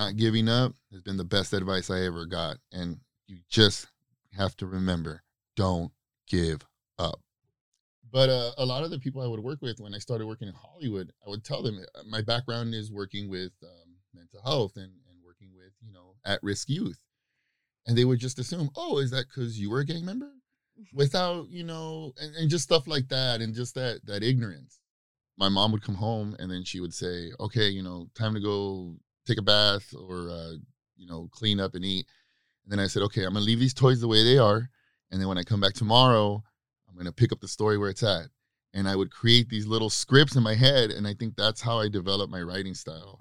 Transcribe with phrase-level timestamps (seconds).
[0.00, 2.56] not giving up has been the best advice I ever got.
[2.72, 3.86] And you just
[4.36, 5.22] have to remember
[5.56, 5.92] don't
[6.26, 6.66] give
[6.98, 7.20] up.
[8.10, 10.48] But uh, a lot of the people I would work with when I started working
[10.48, 14.72] in Hollywood, I would tell them uh, my background is working with um, mental health
[14.76, 16.98] and, and working with, you know, at risk youth.
[17.86, 20.30] And they would just assume, oh, is that because you were a gang member?
[20.94, 24.80] Without, you know, and, and just stuff like that and just that that ignorance.
[25.36, 28.40] My mom would come home and then she would say, okay, you know, time to
[28.40, 28.96] go
[29.30, 30.52] take a bath or, uh,
[30.96, 32.06] you know, clean up and eat.
[32.64, 34.68] And then I said, okay, I'm to leave these toys the way they are.
[35.10, 36.42] And then when I come back tomorrow,
[36.88, 38.26] I'm to pick up the story where it's at.
[38.72, 40.90] And I would create these little scripts in my head.
[40.90, 43.18] And I think that's how I developed my writing style.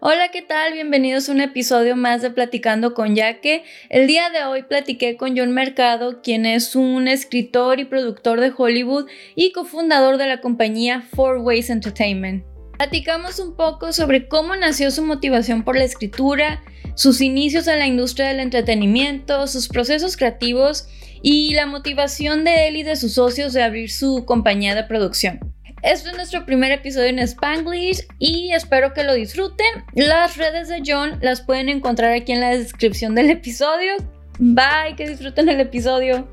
[0.00, 0.72] Hola, ¿qué tal?
[0.72, 3.64] Bienvenidos a un episodio más de Platicando con Jacque.
[3.90, 8.52] El día de hoy platiqué con John Mercado, quien es un escritor y productor de
[8.56, 12.55] Hollywood y cofundador de la compañía Four Ways Entertainment.
[12.78, 16.62] Platicamos un poco sobre cómo nació su motivación por la escritura,
[16.94, 20.86] sus inicios en la industria del entretenimiento, sus procesos creativos
[21.22, 25.40] y la motivación de él y de sus socios de abrir su compañía de producción.
[25.82, 29.66] Este es nuestro primer episodio en Spanglish y espero que lo disfruten.
[29.94, 33.94] Las redes de John las pueden encontrar aquí en la descripción del episodio.
[34.38, 36.28] Bye, que disfruten el episodio.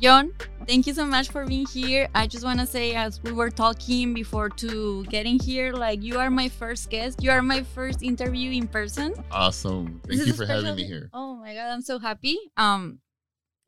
[0.00, 0.32] John,
[0.66, 2.08] thank you so much for being here.
[2.14, 6.18] I just want to say, as we were talking before to getting here, like you
[6.18, 7.22] are my first guest.
[7.22, 9.12] You are my first interview in person.
[9.30, 10.00] Awesome.
[10.08, 11.10] Thank you for having me here.
[11.12, 12.38] Oh my god, I'm so happy.
[12.56, 13.00] Um,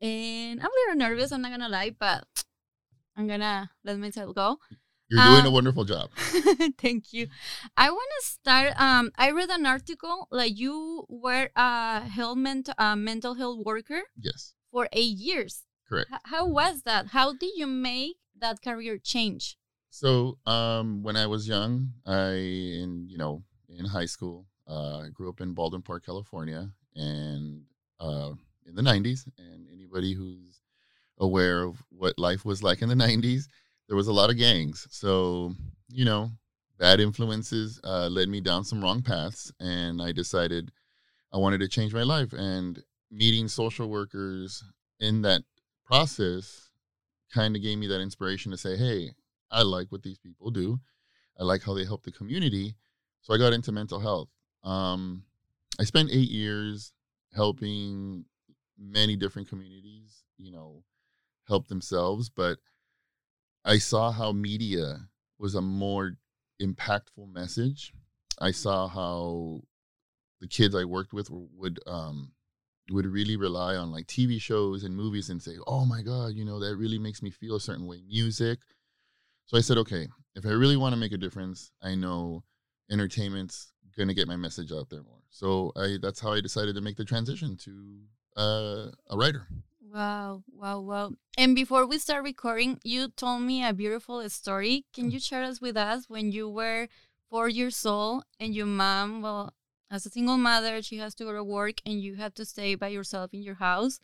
[0.01, 1.31] and I'm a little nervous.
[1.31, 2.25] I'm not gonna lie, but
[3.15, 4.57] I'm gonna let myself go.
[5.09, 6.09] You're doing a um, wonderful job.
[6.79, 7.27] thank you.
[7.77, 8.73] I want to start.
[8.81, 14.01] Um, I read an article like you were a health ment- uh, mental health worker.
[14.19, 14.55] Yes.
[14.71, 15.61] For eight years.
[15.93, 16.09] Correct.
[16.13, 17.07] H- how was that?
[17.07, 19.57] How did you make that career change?
[19.89, 25.09] So, um, when I was young, I in you know in high school, uh, I
[25.13, 27.63] grew up in Baldwin Park, California, and
[27.99, 28.31] uh,
[28.65, 29.27] in the '90s.
[29.37, 30.61] And anybody who's
[31.19, 33.47] aware of what life was like in the '90s,
[33.87, 34.87] there was a lot of gangs.
[34.89, 35.53] So,
[35.89, 36.31] you know,
[36.79, 40.71] bad influences uh, led me down some wrong paths, and I decided
[41.31, 42.33] I wanted to change my life.
[42.33, 44.63] And meeting social workers
[44.99, 45.43] in that
[45.85, 46.69] process
[47.33, 49.11] kind of gave me that inspiration to say, hey,
[49.51, 50.79] I like what these people do.
[51.39, 52.75] I like how they help the community.
[53.21, 54.29] So I got into mental health.
[54.63, 55.23] Um,
[55.79, 56.93] I spent eight years
[57.33, 58.25] helping
[58.77, 60.83] many different communities, you know,
[61.47, 62.29] help themselves.
[62.29, 62.59] But
[63.65, 65.07] I saw how media
[65.39, 66.13] was a more
[66.61, 67.93] impactful message.
[68.39, 69.61] I saw how
[70.39, 72.32] the kids I worked with would um,
[72.91, 76.45] would really rely on like TV shows and movies and say, "Oh my god, you
[76.45, 78.59] know, that really makes me feel a certain way." Music.
[79.45, 82.43] So I said, "Okay, if I really want to make a difference, I know
[82.91, 86.75] entertainment's going to get my message out there more." So I that's how I decided
[86.75, 88.01] to make the transition to
[88.35, 89.47] uh, a writer.
[89.81, 91.11] Wow, wow, wow.
[91.37, 94.85] And before we start recording, you told me a beautiful story.
[94.91, 96.87] Can you share us with us when you were
[97.29, 99.53] 4 years old and your mom, well,
[99.93, 102.73] as a single mother, she has to go to work and you have to stay
[102.73, 103.99] by yourself in your house.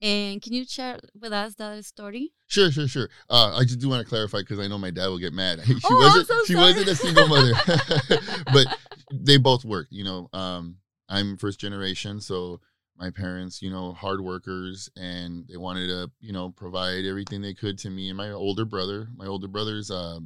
[0.00, 2.32] And can you share with us that story?
[2.46, 3.10] Sure, sure, sure.
[3.28, 5.60] Uh, I just do want to clarify because I know my dad will get mad.
[5.66, 6.26] She oh, wasn't.
[6.26, 7.52] So she wasn't a single mother,
[8.52, 8.66] but
[9.12, 9.92] they both worked.
[9.92, 10.76] You know, um,
[11.08, 12.60] I'm first generation, so
[12.96, 17.54] my parents, you know, hard workers, and they wanted to, you know, provide everything they
[17.54, 19.08] could to me and my older brother.
[19.16, 20.20] My older brother's uh,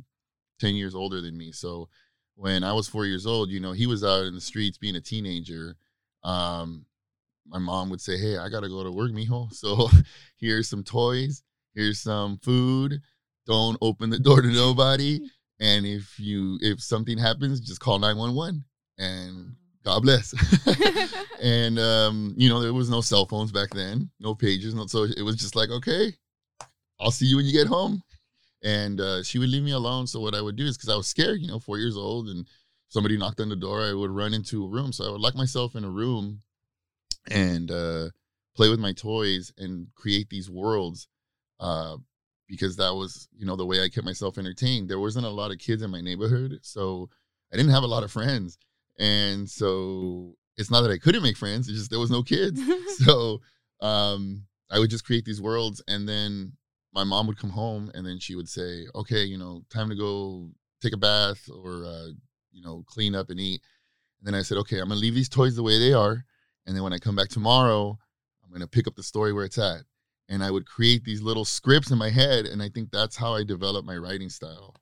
[0.59, 1.89] ten years older than me, so
[2.41, 4.97] when I was four years old, you know, he was out in the streets being
[4.97, 5.77] a teenager.
[6.25, 6.87] Um,
[7.47, 9.53] my mom would say, "Hey, I gotta go to work, mijo.
[9.53, 9.91] So
[10.39, 11.43] here's some toys.
[11.75, 13.03] Here's some food.
[13.47, 15.21] Don't open the door to nobody.
[15.63, 18.65] And if you if something happens, just call nine one one.
[18.97, 20.33] And God bless.
[21.43, 24.87] and um, you know, there was no cell phones back then, no pages, no.
[24.87, 26.15] So it was just like, okay,
[26.99, 28.03] I'll see you when you get home
[28.63, 30.07] and uh, she would leave me alone.
[30.07, 32.29] So what I would do is because I was scared, you know, four years old,
[32.29, 32.47] and
[32.89, 34.93] somebody knocked on the door, I would run into a room.
[34.93, 36.43] So I would lock myself in a room
[37.31, 38.11] and uh,
[38.57, 41.09] play with my toys and create these worlds.
[41.59, 41.97] Uh,
[42.51, 44.89] because that was, you know, the way I kept myself entertained.
[44.89, 47.09] There wasn't a lot of kids in my neighborhood, so
[47.53, 48.59] I didn't have a lot of friends,
[48.99, 52.61] and so it's not that I couldn't make friends; it's just there was no kids.
[53.05, 53.41] so
[53.81, 56.53] um, I would just create these worlds, and then
[56.93, 59.95] my mom would come home and then she would say, "Okay, you know, time to
[59.95, 60.51] go
[60.81, 62.09] take a bath or uh,
[62.53, 63.63] you know, clean up and eat."
[64.19, 66.25] And then I said, "Okay, I'm gonna leave these toys the way they are,
[66.67, 67.99] and then when I come back tomorrow,
[68.45, 69.85] I'm gonna pick up the story where it's at."
[70.29, 73.35] And I would create these little scripts in my head, and I think that's how
[73.35, 74.75] I developed my writing style.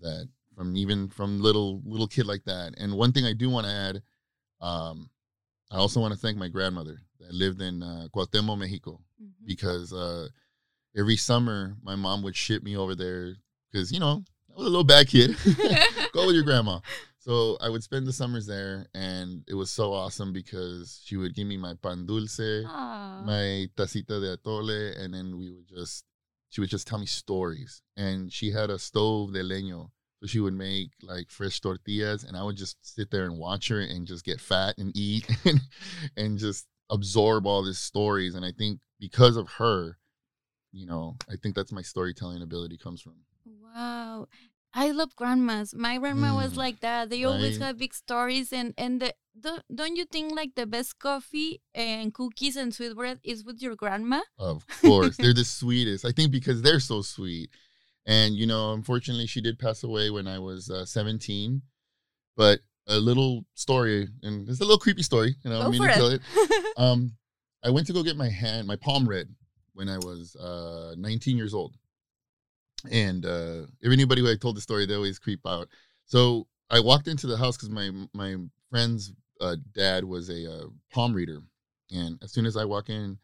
[0.00, 2.74] That from even from little little kid like that.
[2.78, 4.02] And one thing I do want to add,
[4.60, 5.10] Um,
[5.70, 9.46] I also want to thank my grandmother that lived in uh, Cuauhtemoc, Mexico, Mhm.
[9.46, 10.28] because uh,
[10.98, 13.34] every summer my mom would ship me over there
[13.70, 15.36] because you know I was a little bad kid.
[16.12, 16.80] Go with your grandma.
[17.18, 21.34] So I would spend the summers there, and it was so awesome because she would
[21.34, 23.22] give me my pan dulce, Aw.
[23.24, 26.04] my tacita de atole, and then we would just
[26.48, 27.82] she would just tell me stories.
[27.96, 29.90] And she had a stove de leño,
[30.20, 33.68] so she would make like fresh tortillas, and I would just sit there and watch
[33.68, 35.60] her and just get fat and eat and,
[36.16, 38.34] and just absorb all these stories.
[38.34, 39.97] And I think because of her,
[40.78, 43.14] you know, I think that's my storytelling ability comes from.
[43.44, 44.28] Wow.
[44.72, 45.74] I love grandmas.
[45.74, 47.10] My grandma was Mm, like that.
[47.10, 50.98] They always have big stories and and the, don't don't you think like the best
[50.98, 54.20] coffee and cookies and sweetbread is with your grandma?
[54.38, 56.04] Of course, they're the sweetest.
[56.04, 57.50] I think because they're so sweet.
[58.06, 61.62] And you know, unfortunately, she did pass away when I was uh, 17.
[62.36, 65.34] But a little story, and it's a little creepy story.
[65.42, 66.22] You know, I mean to tell it.
[66.34, 66.64] it.
[66.76, 67.16] Um,
[67.64, 69.28] I went to go get my hand, my palm read
[69.78, 71.76] when I was uh, 19 years old.
[72.90, 75.68] And uh, if anybody who I told the story, they always creep out.
[76.04, 78.36] So I walked into the house because my my
[78.70, 81.42] friend's uh, dad was a uh, palm reader,
[81.92, 83.18] and as soon as I walk in,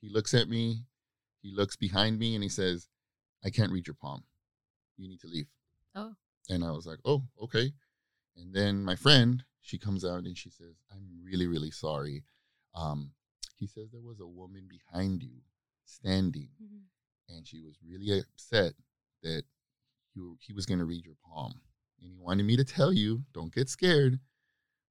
[0.00, 0.84] he looks at me,
[1.42, 2.88] he looks behind me, and he says,
[3.44, 4.22] "I can't read your palm.
[4.96, 5.48] You need to leave."
[5.96, 6.12] Oh.
[6.48, 7.72] And I was like, "Oh, okay."
[8.36, 12.22] And then my friend, she comes out and she says, "I'm really, really sorry."
[12.74, 13.10] Um,
[13.56, 15.40] he says there was a woman behind you
[15.88, 17.34] standing, mm-hmm.
[17.34, 18.74] and she was really upset
[19.22, 19.42] that
[20.14, 21.60] you, he was going to read your palm.
[22.00, 24.20] And he wanted me to tell you, don't get scared,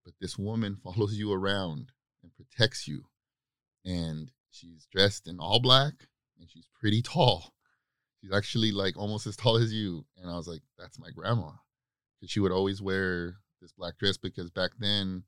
[0.03, 1.91] but this woman follows you around
[2.23, 3.05] and protects you.
[3.85, 5.93] And she's dressed in all black
[6.39, 7.53] and she's pretty tall.
[8.21, 10.05] She's actually like almost as tall as you.
[10.17, 11.51] And I was like, that's my grandma.
[12.19, 15.23] Because she would always wear this black dress because back then,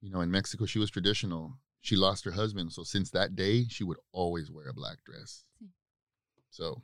[0.00, 1.54] you know, in Mexico, she was traditional.
[1.84, 2.72] She lost her husband.
[2.72, 5.44] So since that day, she would always wear a black dress.
[6.48, 6.80] So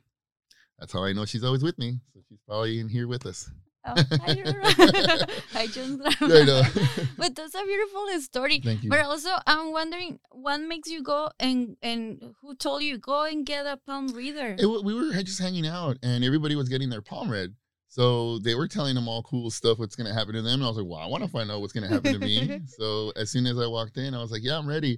[0.77, 2.01] that's how I know she's always with me.
[2.13, 3.49] So she's probably in here with us.
[3.83, 5.27] Oh, hi, Aurora.
[5.53, 6.03] Hi, John.
[6.05, 6.61] I know.
[7.17, 8.59] but that's a beautiful story.
[8.59, 8.91] Thank you.
[8.91, 13.43] But also, I'm wondering what makes you go and and who told you go and
[13.43, 14.55] get a palm reader?
[14.59, 17.55] It, we were just hanging out and everybody was getting their palm read.
[17.91, 20.53] So they were telling them all cool stuff, what's going to happen to them.
[20.53, 22.19] And I was like, well, I want to find out what's going to happen to
[22.19, 22.61] me.
[22.65, 24.97] so as soon as I walked in, I was like, yeah, I'm ready.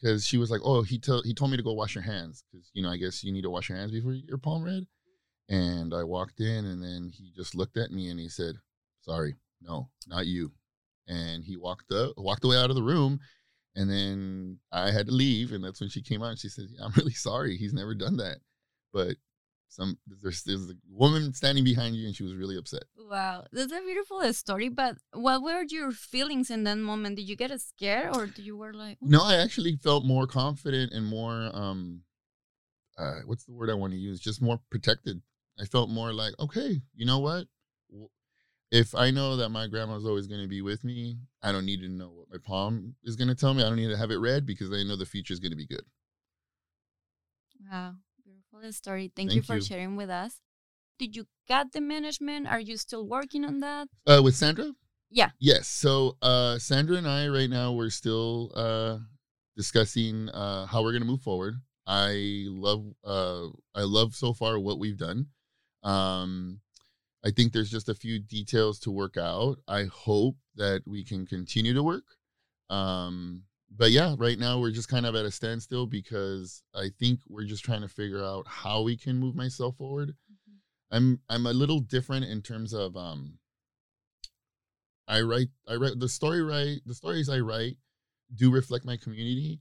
[0.00, 2.42] Because she was like, oh, he, tell he told me to go wash your hands.
[2.50, 4.62] Because, you know, I guess you need to wash your hands before you your palm
[4.62, 4.84] read.
[5.50, 8.54] And I walked in and then he just looked at me and he said,
[9.02, 10.50] sorry, no, not you.
[11.08, 13.20] And he walked up, walked away out of the room.
[13.76, 15.52] And then I had to leave.
[15.52, 17.58] And that's when she came out and she said, yeah, I'm really sorry.
[17.58, 18.38] He's never done that.
[18.94, 19.16] But
[19.70, 22.82] some there's there's a woman standing behind you and she was really upset.
[22.98, 24.68] Wow, that's a beautiful story.
[24.68, 27.16] But what were your feelings in that moment?
[27.16, 30.26] Did you get scared or did you were like, "Oh, No, I actually felt more
[30.26, 32.02] confident and more um
[32.98, 34.18] uh what's the word I want to use?
[34.20, 35.22] Just more protected.
[35.58, 37.46] I felt more like, okay, you know what?
[38.72, 41.80] If I know that my grandma's always going to be with me, I don't need
[41.80, 43.62] to know what my palm is going to tell me.
[43.62, 45.56] I don't need to have it read because I know the future is going to
[45.56, 45.82] be good.
[47.70, 47.94] wow,
[48.60, 49.12] beautiful story.
[49.14, 49.62] Thank, you for you.
[49.62, 50.40] sharing with us.
[50.98, 52.46] Did you get the management?
[52.46, 53.88] Are you still working on that?
[54.06, 54.72] Uh, with Sandra?
[55.10, 55.30] Yeah.
[55.38, 55.66] Yes.
[55.66, 58.98] So uh, Sandra and I right now we're still uh,
[59.56, 61.54] discussing uh, how we're going to move forward.
[61.86, 65.26] I love uh, I love so far what we've done.
[65.82, 66.60] Um,
[67.24, 69.58] I think there's just a few details to work out.
[69.66, 72.04] I hope that we can continue to work.
[72.68, 77.20] Um, but yeah, right now we're just kind of at a standstill because I think
[77.28, 80.14] we're just trying to figure out how we can move myself forward.
[80.90, 83.38] I'm I'm a little different in terms of um
[85.06, 87.76] I write I write the story right the stories I write
[88.34, 89.60] do reflect my community,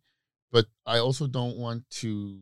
[0.51, 2.39] but I also don't want to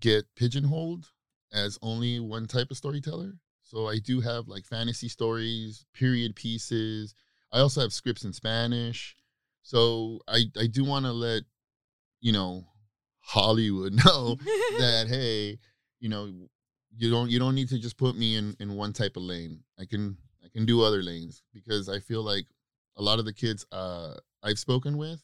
[0.00, 1.10] get pigeonholed
[1.52, 3.34] as only one type of storyteller.
[3.62, 7.14] So I do have like fantasy stories, period pieces.
[7.52, 9.16] I also have scripts in Spanish.
[9.62, 11.42] So I I do want to let
[12.20, 12.66] you know
[13.20, 14.36] Hollywood know
[14.78, 15.58] that hey,
[16.00, 16.32] you know,
[16.96, 19.60] you don't you don't need to just put me in in one type of lane.
[19.78, 22.46] I can I can do other lanes because I feel like
[22.96, 25.22] a lot of the kids uh I've spoken with,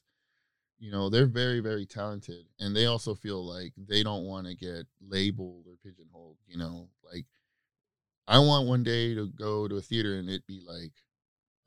[0.79, 4.55] you know, they're very very talented and they also feel like they don't want to
[4.55, 7.27] get labeled or pigeonholed, you know, like
[8.27, 10.93] I want one day to go to a theater and it be like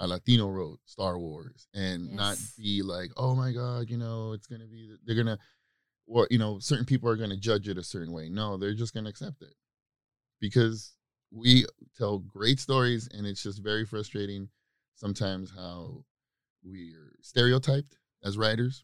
[0.01, 4.47] a Latino wrote Star Wars and not be like, oh my God, you know, it's
[4.47, 5.37] gonna be they're gonna
[6.07, 8.27] or you know, certain people are gonna judge it a certain way.
[8.27, 9.53] No, they're just gonna accept it.
[10.39, 10.95] Because
[11.31, 11.65] we
[11.95, 14.49] tell great stories and it's just very frustrating
[14.95, 16.03] sometimes how
[16.63, 18.83] we're stereotyped as writers,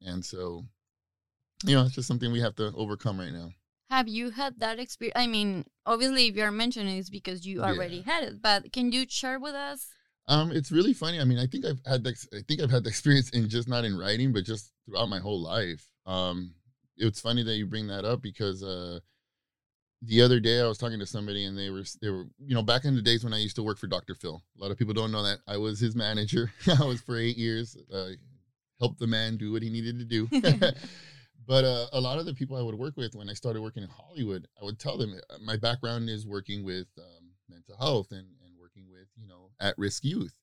[0.00, 0.64] and so
[1.64, 3.50] you know it's just something we have to overcome right now.
[3.90, 5.16] Have you had that experience?
[5.16, 8.12] I mean, obviously, if you're mentioning it's because you already yeah.
[8.12, 9.88] had it, but can you share with us?
[10.28, 11.20] Um, it's really funny.
[11.20, 13.68] I mean, I think I've had the, I think I've had the experience in just
[13.68, 15.86] not in writing, but just throughout my whole life.
[16.06, 16.54] Um,
[16.96, 19.00] it's funny that you bring that up because uh,
[20.02, 22.62] the other day I was talking to somebody and they were they were you know
[22.62, 24.14] back in the days when I used to work for Dr.
[24.14, 24.42] Phil.
[24.56, 26.52] A lot of people don't know that I was his manager.
[26.80, 27.76] I was for eight years.
[27.92, 28.10] Uh,
[28.78, 30.28] helped the man do what he needed to do.
[31.46, 33.82] but uh, a lot of the people I would work with when I started working
[33.82, 38.08] in Hollywood, I would tell them uh, my background is working with um, mental health
[38.10, 40.34] and and working with you know at risk youth,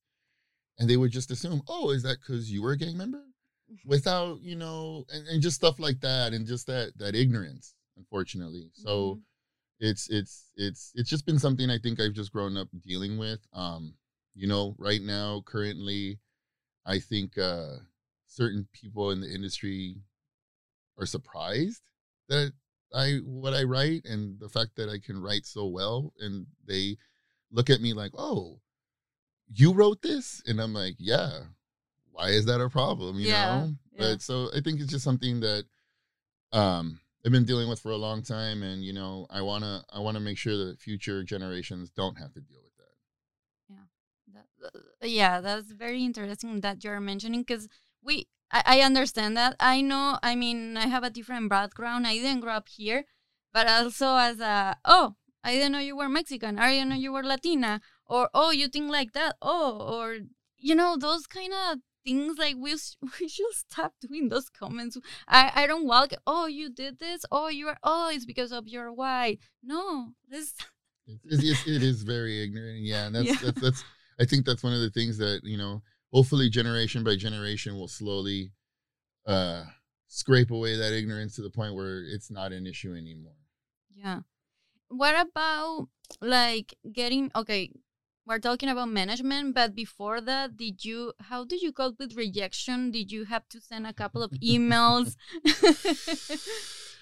[0.80, 3.24] and they would just assume, oh, is that because you were a gang member?
[3.86, 8.72] Without you know, and, and just stuff like that, and just that that ignorance, unfortunately.
[8.74, 8.90] So.
[8.90, 9.20] Mm-hmm
[9.84, 13.40] it's it's it's it's just been something I think I've just grown up dealing with.
[13.54, 13.96] Um,
[14.34, 16.20] you know, right now, currently,
[16.86, 17.78] I think uh,
[18.28, 19.98] certain people in the industry
[20.98, 21.82] are surprised
[22.30, 22.54] that
[22.94, 26.98] I what I write and the fact that I can write so well, and they
[27.52, 28.62] look at me like, "Oh,
[29.52, 31.44] you wrote this," and I'm like, "Yeah."
[32.12, 33.20] Why is that a problem?
[33.20, 34.00] You yeah, know, yeah.
[34.00, 35.66] but so I think it's just something that
[36.52, 40.00] um I've been dealing with for a long time, and you know, I wanna I
[40.00, 42.94] wanna make sure that future generations don't have to deal with that.
[43.70, 47.68] Yeah, that, uh, yeah, that's very interesting that you're mentioning because
[48.02, 49.56] we I, I understand that.
[49.60, 50.20] I know.
[50.22, 52.06] I mean, I have a different background.
[52.06, 53.06] I didn't grow up here,
[53.54, 56.60] but also as a oh, I didn't know you were Mexican.
[56.60, 57.82] I didn't know you were Latina,
[58.14, 59.36] or oh, you think like that.
[59.42, 60.18] Oh, or
[60.58, 62.76] you know those kind of things like we
[63.20, 64.98] we should stop doing those comments.
[65.28, 66.14] I I don't walk.
[66.28, 67.26] Oh, you did this.
[67.32, 67.78] Oh, you are.
[67.84, 69.40] Oh, it's because of your white.
[69.64, 70.54] No, this.
[71.06, 72.80] It's, it's, it is very ignorant.
[72.80, 73.36] Yeah, and that's, yeah.
[73.44, 73.84] that's that's.
[74.22, 75.82] I think that's one of the things that you know.
[76.14, 78.54] Hopefully, generation by generation, will slowly
[79.28, 79.66] uh
[80.08, 83.36] scrape away that ignorance to the point where it's not an issue anymore.
[83.90, 84.20] Yeah.
[84.88, 85.90] What about
[86.22, 87.72] like getting okay?
[88.26, 92.92] We're talking about management but before that did you how did you cope with rejection?
[92.92, 95.16] Did you have to send a couple of emails?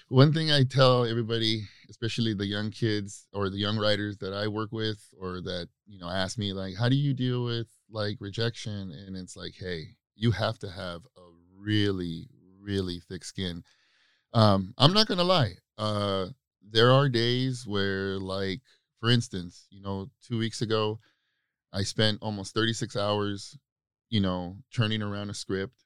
[0.08, 4.46] One thing i tell everybody especially the young kids or the young writers that i
[4.48, 8.16] work with or that you know ask me like how do you deal with like
[8.20, 8.90] rejection?
[8.90, 11.26] And it's like hey you have to have a
[11.56, 12.26] really
[12.60, 13.62] really thick skin.
[14.34, 16.26] Um i'm not gonna lie uh
[16.70, 18.60] there are days where like
[19.00, 20.98] for instance you know two weeks ago
[21.72, 23.56] I spent almost 36 hours,
[24.10, 25.84] you know, turning around a script.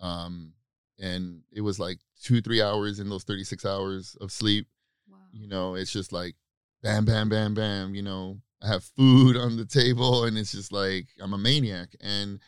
[0.00, 0.52] Um,
[0.98, 4.66] and it was like two, three hours in those 36 hours of sleep.
[5.08, 5.18] Wow.
[5.32, 6.36] You know, it's just like
[6.82, 7.94] bam, bam, bam, bam.
[7.94, 11.96] You know, I have food on the table and it's just like I'm a maniac.
[12.00, 12.40] And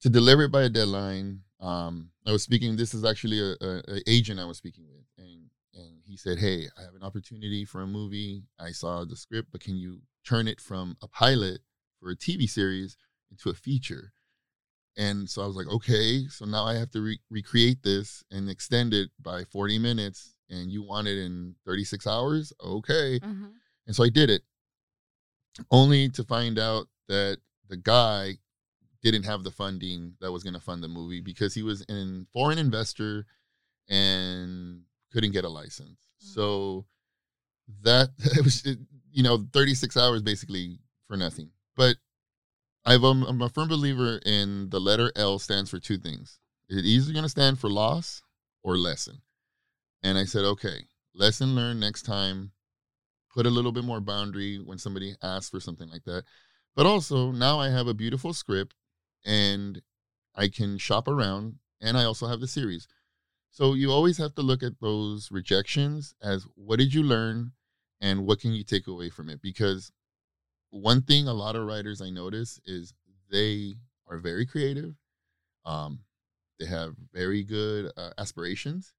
[0.00, 3.82] to deliver it by a deadline, um, I was speaking, this is actually a, a,
[3.88, 5.04] a agent I was speaking with.
[5.18, 8.44] And and he said, Hey, I have an opportunity for a movie.
[8.58, 11.60] I saw the script, but can you turn it from a pilot
[12.02, 12.96] for a TV series
[13.30, 14.12] into a feature.
[14.96, 18.50] And so I was like, okay, so now I have to re- recreate this and
[18.50, 20.34] extend it by 40 minutes.
[20.50, 22.52] And you want it in 36 hours?
[22.62, 23.18] Okay.
[23.20, 23.46] Mm-hmm.
[23.86, 24.42] And so I did it,
[25.70, 28.34] only to find out that the guy
[29.02, 32.26] didn't have the funding that was going to fund the movie because he was an
[32.32, 33.26] foreign investor
[33.88, 34.82] and
[35.12, 35.98] couldn't get a license.
[36.22, 36.28] Mm-hmm.
[36.34, 36.84] So
[37.82, 38.64] that it was,
[39.10, 40.78] you know, 36 hours basically
[41.08, 41.50] for nothing.
[41.76, 41.96] But
[42.84, 46.38] I've, um, I'm a firm believer in the letter L stands for two things.
[46.68, 48.22] It's either going to stand for loss
[48.62, 49.22] or lesson.
[50.02, 52.52] And I said, okay, lesson learned next time.
[53.32, 56.24] Put a little bit more boundary when somebody asks for something like that.
[56.74, 58.74] But also, now I have a beautiful script
[59.24, 59.80] and
[60.34, 62.88] I can shop around and I also have the series.
[63.50, 67.52] So you always have to look at those rejections as what did you learn
[68.00, 69.40] and what can you take away from it?
[69.42, 69.92] Because
[70.72, 72.94] one thing a lot of writers I notice is
[73.30, 73.74] they
[74.08, 74.94] are very creative.
[75.64, 76.00] Um,
[76.58, 78.94] they have very good uh, aspirations,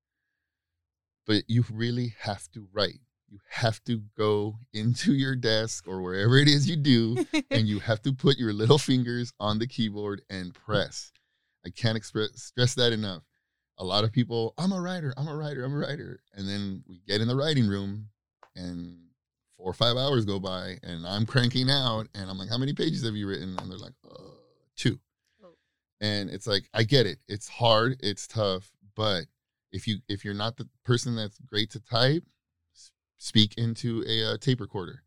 [1.25, 2.99] but you really have to write.
[3.27, 7.79] You have to go into your desk or wherever it is you do, and you
[7.79, 11.11] have to put your little fingers on the keyboard and press.
[11.65, 13.23] I can't express stress that enough.
[13.79, 16.83] A lot of people, I'm a writer, I'm a writer, I'm a writer, and then
[16.87, 18.09] we get in the writing room,
[18.55, 18.97] and
[19.63, 22.73] four or five hours go by and I'm cranking out and I'm like, how many
[22.73, 23.55] pages have you written?
[23.57, 24.19] And they're like, uh,
[24.75, 24.99] two.
[25.41, 25.53] Oh.
[26.01, 27.19] And it's like, I get it.
[27.29, 27.95] It's hard.
[28.03, 28.69] It's tough.
[28.95, 29.23] But
[29.71, 32.23] if you if you're not the person that's great to type,
[33.17, 35.01] speak into a, uh, tape recorder.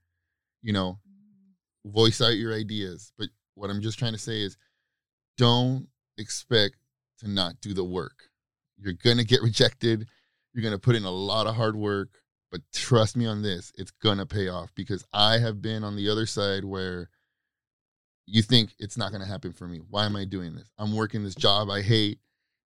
[0.63, 1.93] You know, mm.
[1.93, 3.13] voice out your ideas.
[3.19, 4.57] But what I'm just trying to say is,
[5.37, 5.87] don't
[6.17, 6.77] expect
[7.19, 8.31] to not do the work.
[8.79, 10.09] You're going to get rejected.
[10.53, 12.09] You're going to put in a lot of hard work,
[12.50, 15.97] but trust me on this, it's going to pay off because I have been on
[15.97, 17.11] the other side where
[18.26, 19.81] you think it's not going to happen for me.
[19.88, 20.71] Why am I doing this?
[20.79, 22.19] I'm working this job I hate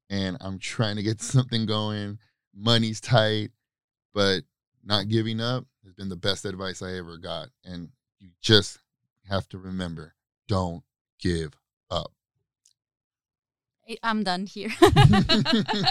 [0.09, 2.19] and I'm trying to get something going.
[2.55, 3.51] Money's tight,
[4.13, 4.43] but
[4.85, 7.49] not giving up has been the best advice I ever got.
[7.65, 8.79] And you just
[9.29, 10.15] have to remember
[10.49, 10.83] don't
[11.21, 11.53] give
[11.91, 12.13] up.
[14.03, 14.71] I'm done here.
[14.81, 15.87] the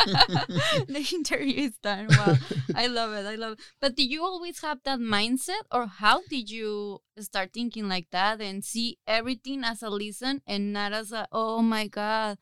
[1.14, 2.08] interview is done.
[2.10, 2.36] Wow.
[2.76, 3.26] I love it.
[3.26, 3.60] I love it.
[3.80, 8.42] But did you always have that mindset or how did you start thinking like that
[8.42, 12.38] and see everything as a lesson and not as a, oh my God,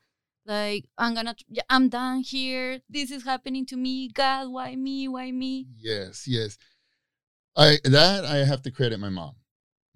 [0.46, 1.34] like I'm gonna,
[1.68, 2.80] I'm done here.
[2.88, 4.08] This is happening to me.
[4.08, 5.08] God, why me?
[5.08, 5.66] Why me?
[5.76, 6.56] Yes, yes.
[7.56, 9.34] I, that I have to credit my mom.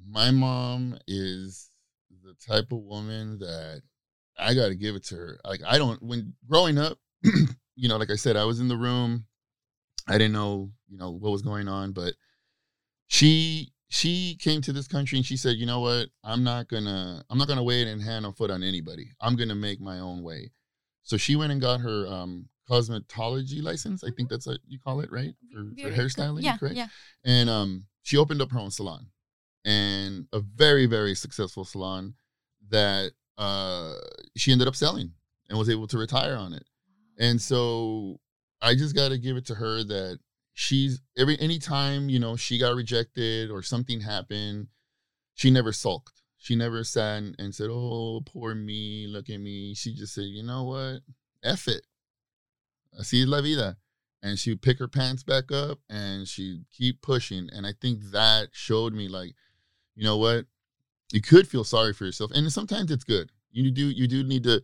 [0.04, 1.70] My mom is
[2.22, 3.82] the type of woman that
[4.38, 5.40] I got to give it to her.
[5.44, 8.76] Like I don't when growing up, you know, like I said, I was in the
[8.76, 9.26] room.
[10.08, 12.14] I didn't know, you know, what was going on, but
[13.06, 16.08] she she came to this country and she said, "You know what?
[16.24, 19.10] I'm not going to I'm not going to wait and hand and foot on anybody.
[19.20, 20.50] I'm going to make my own way."
[21.02, 24.02] So she went and got her um cosmetology license.
[24.02, 25.34] I think that's what you call it, right?
[25.52, 26.76] For, for hairstyling, yeah, correct?
[26.76, 26.86] Yeah.
[27.24, 29.06] And um she opened up her own salon.
[29.64, 32.14] And a very very successful salon
[32.70, 33.94] that uh,
[34.36, 35.12] she ended up selling
[35.48, 36.64] and was able to retire on it.
[37.18, 38.20] And so
[38.60, 40.18] I just got to give it to her that
[40.54, 44.68] she's every anytime you know she got rejected or something happened,
[45.34, 46.22] she never sulked.
[46.38, 50.42] She never sat and said, "Oh, poor me, look at me." She just said, "You
[50.42, 51.02] know what?
[51.42, 51.86] F it.
[52.98, 53.76] Así la vida."
[54.22, 57.48] And she would pick her pants back up and she'd keep pushing.
[57.52, 59.34] And I think that showed me, like,
[59.96, 60.46] you know what?
[61.12, 63.30] You could feel sorry for yourself and sometimes it's good.
[63.50, 64.62] You do you do need to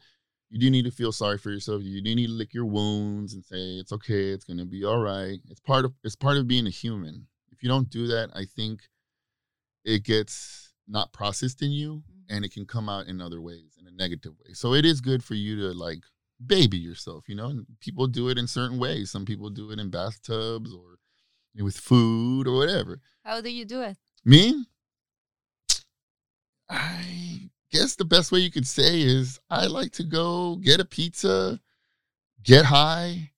[0.50, 1.82] you do need to feel sorry for yourself.
[1.82, 4.84] You do need to lick your wounds and say it's okay it's going to be
[4.84, 7.26] all right it's part of it's part of being a human.
[7.52, 8.82] If you don't do that i think
[9.84, 12.34] it gets not processed in you mm-hmm.
[12.34, 14.52] and it can come out in other ways in a negative way.
[14.54, 16.04] So it is good for you to like
[16.46, 19.10] baby yourself you know and people do it in certain ways.
[19.10, 20.98] Some people do it in bathtubs or
[21.62, 23.00] with food or whatever.
[23.24, 23.96] How do you do it?
[24.24, 24.64] Me
[26.68, 30.84] I guess the best way you could say is I like to go get a
[30.84, 31.60] pizza,
[32.42, 33.30] get high,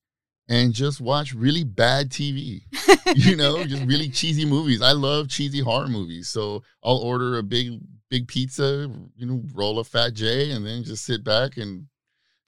[0.49, 2.63] and just watch really bad TV.
[3.15, 4.83] you know, just really cheesy movies.
[4.83, 6.29] I love cheesy horror movies.
[6.29, 10.83] So I'll order a big, big pizza, you know, roll a fat J, and then
[10.83, 11.87] just sit back and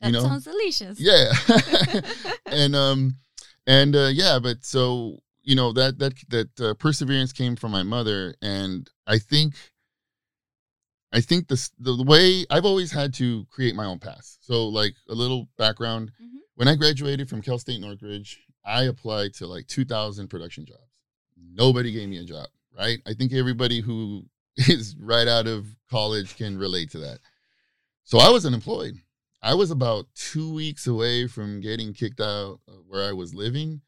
[0.01, 0.99] that you know, sounds delicious.
[0.99, 1.33] Yeah.
[2.47, 3.16] and um
[3.66, 7.85] and uh yeah, but so you know that that that uh, perseverance came from my
[7.85, 9.55] mother and I think
[11.12, 14.38] I think the, the way I've always had to create my own path.
[14.40, 16.38] So, like a little background, mm-hmm.
[16.55, 20.81] when I graduated from Cal State Northridge, I applied to like 2,000 production jobs.
[21.55, 22.46] Nobody gave me a job,
[22.77, 22.98] right?
[23.07, 24.25] I think everybody who
[24.57, 27.18] is right out of college can relate to that.
[28.05, 28.94] So I was unemployed.
[29.42, 33.81] I was about two weeks away from getting kicked out where I was living.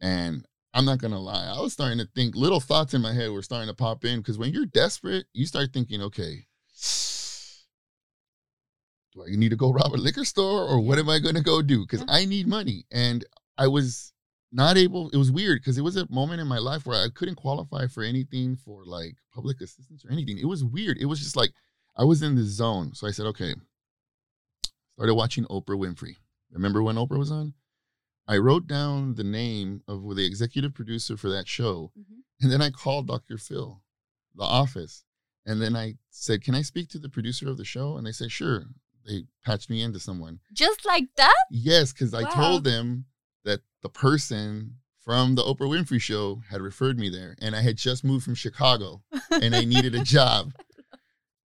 [0.00, 3.30] And I'm not gonna lie, I was starting to think little thoughts in my head
[3.30, 6.46] were starting to pop in because when you're desperate, you start thinking, okay,
[9.18, 11.42] do I need to go rob a liquor store or what am I going to
[11.42, 11.80] go do?
[11.80, 12.84] Because I need money.
[12.90, 13.24] And
[13.56, 14.12] I was
[14.50, 17.08] not able, it was weird because it was a moment in my life where I
[17.14, 20.38] couldn't qualify for anything for like public assistance or anything.
[20.38, 20.98] It was weird.
[20.98, 21.50] It was just like
[21.96, 22.94] I was in the zone.
[22.94, 23.54] So I said, okay,
[24.94, 26.16] started watching Oprah Winfrey.
[26.50, 27.54] Remember when Oprah was on?
[28.26, 31.92] I wrote down the name of the executive producer for that show.
[31.98, 32.20] Mm-hmm.
[32.42, 33.38] And then I called Dr.
[33.38, 33.82] Phil,
[34.34, 35.04] the office.
[35.46, 37.96] And then I said, Can I speak to the producer of the show?
[37.96, 38.66] And they said, Sure.
[39.08, 40.38] They patched me into someone.
[40.52, 41.34] Just like that?
[41.50, 42.20] Yes, because wow.
[42.20, 43.06] I told them
[43.44, 44.74] that the person
[45.08, 47.34] from the Oprah Winfrey show had referred me there.
[47.40, 50.52] And I had just moved from Chicago and I needed a job.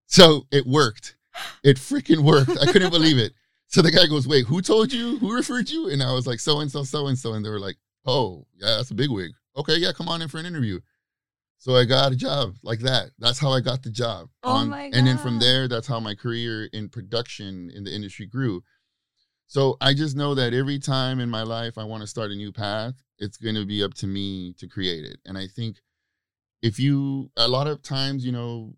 [0.06, 1.16] So it worked.
[1.64, 2.52] It freaking worked.
[2.62, 3.34] I couldn't believe it.
[3.66, 5.18] So the guy goes, Wait, who told you?
[5.18, 5.90] Who referred you?
[5.90, 7.34] And I was like, So and so, so and so.
[7.34, 9.32] And they were like, Oh, yeah, that's a big wig.
[9.58, 10.82] Okay, yeah, come on in for an interview.
[11.64, 13.12] So I got a job like that.
[13.20, 14.28] That's how I got the job.
[14.44, 14.98] Oh on, my God.
[14.98, 18.64] And then from there, that's how my career in production in the industry grew.
[19.48, 22.36] So I just know that every time in my life I want to start a
[22.36, 25.20] new path, it's going to be up to me to create it.
[25.24, 25.78] And I think
[26.62, 28.74] if you, a lot of times, you know,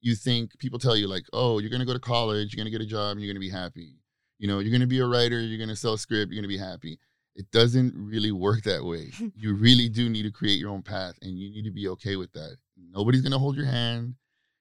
[0.00, 2.72] you think people tell you like, oh, you're going to go to college, you're going
[2.72, 3.96] to get a job, and you're going to be happy.
[4.38, 6.40] You know, you're going to be a writer, you're going to sell a script, you're
[6.40, 6.98] going to be happy
[7.34, 9.10] it doesn't really work that way.
[9.36, 12.16] you really do need to create your own path and you need to be okay
[12.16, 12.56] with that.
[12.76, 14.14] Nobody's going to hold your hand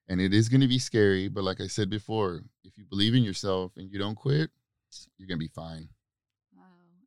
[0.07, 1.27] and it is going to be scary.
[1.27, 4.51] But like I said before, if you believe in yourself and you don't quit,
[5.17, 5.89] you're gonna be fine.
[6.55, 6.63] Wow,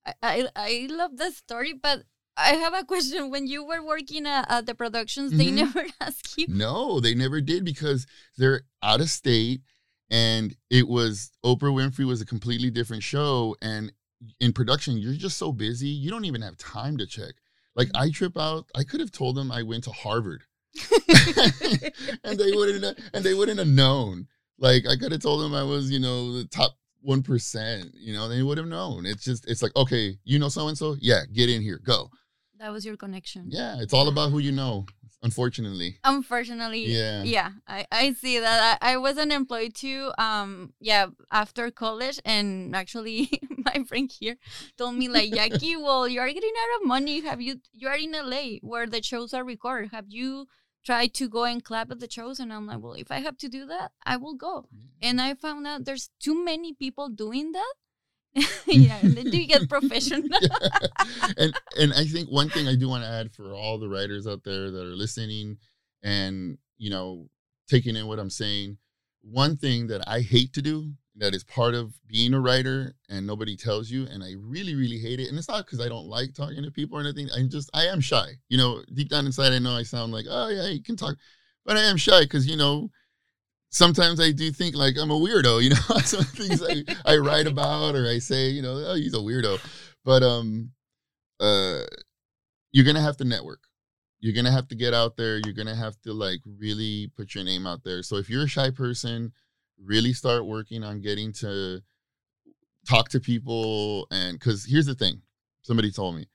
[0.07, 2.05] I I, I love that story, but
[2.37, 3.29] I have a question.
[3.31, 5.55] When you were working at, at the productions, they Mhm.
[5.55, 6.47] never asked you.
[6.49, 8.07] No, they never did because
[8.39, 9.63] they're out of state,
[10.11, 13.93] and it was Oprah Winfrey was a completely different show, and
[14.41, 17.35] in production, you're just so busy, you don't even have time to check.
[17.75, 20.43] Like I trip out, I could have told them I went to Harvard.
[22.25, 24.27] and they wouldn't have, and they wouldn't have known.
[24.59, 27.93] Like I could have told them I was, you know, the top one percent.
[27.95, 29.07] You know, they would have known.
[29.07, 32.11] It's just, it's like, okay, you know, so and so, yeah, get in here, go.
[32.59, 33.47] that was your connection.
[33.49, 34.87] Yeah, it's all about who you know.
[35.25, 37.23] Unfortunately, Unfortunately, Yeah.
[37.23, 38.79] yeah, I, I see that.
[38.83, 40.11] I, I was an employee too.
[40.19, 43.31] Um, yeah, after college, and actually,
[43.75, 44.37] my friend here
[44.77, 47.21] told me like, Jackie, well, you are getting out of money.
[47.21, 47.61] Have you?
[47.73, 49.91] You are in LA where the shows are recorded.
[49.93, 50.47] Have you
[50.85, 52.41] tried to go and clap at the shows?
[52.41, 54.67] And I'm like, well, if I have to do that, I will go.
[55.01, 57.75] And I found out there's too many people doing that.
[58.67, 60.23] yeah, and then you get professional.
[61.37, 64.27] and and I think one thing I do want to add for all the writers
[64.27, 65.59] out there that are listening
[66.03, 67.29] and you know
[67.69, 68.79] taking in what I'm saying,
[69.21, 73.27] one thing that I hate to do that is part of being a writer and
[73.27, 76.07] nobody tells you and I really really hate it and it's not because I don't
[76.07, 79.27] like talking to people or anything I'm just I am shy you know deep down
[79.27, 81.17] inside I know I sound like oh yeah you can talk
[81.67, 82.91] but I am shy because you know
[83.73, 87.47] sometimes I do think like I'm a weirdo, you know, some things I, I write
[87.47, 89.59] about or I say, you know, oh, he's a weirdo.
[90.05, 90.71] But um
[91.41, 91.81] uh
[92.71, 93.61] you're gonna have to network.
[94.21, 95.39] You're gonna have to get out there.
[95.39, 98.03] You're gonna have to like really put your name out there.
[98.03, 99.33] So if you're a shy person,
[99.85, 101.81] really start working on getting to
[102.89, 105.23] talk to people and because here's the thing.
[105.63, 106.27] Somebody told me,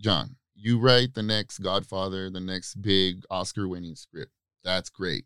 [0.00, 4.32] John, you write the next Godfather, the next big Oscar winning script.
[4.64, 5.24] That's great.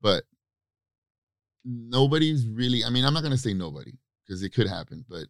[0.00, 0.24] But
[1.66, 3.92] nobody's really i mean i'm not going to say nobody
[4.24, 5.24] because it could happen but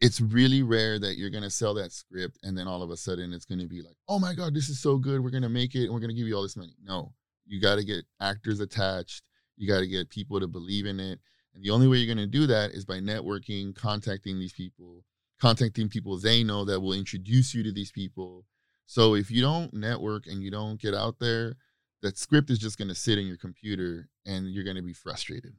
[0.00, 2.96] it's really rare that you're going to sell that script and then all of a
[2.96, 5.42] sudden it's going to be like oh my god this is so good we're going
[5.42, 7.12] to make it and we're going to give you all this money no
[7.46, 9.22] you got to get actors attached
[9.60, 11.20] you got to get people to believe in it
[11.54, 15.04] and the only way you're going to do that is by networking contacting these people
[15.40, 18.44] contacting people they know that will introduce you to these people
[18.86, 21.56] so if you don't network and you don't get out there
[22.02, 24.92] that script is just going to sit in your computer and you're going to be
[24.92, 25.54] frustrated.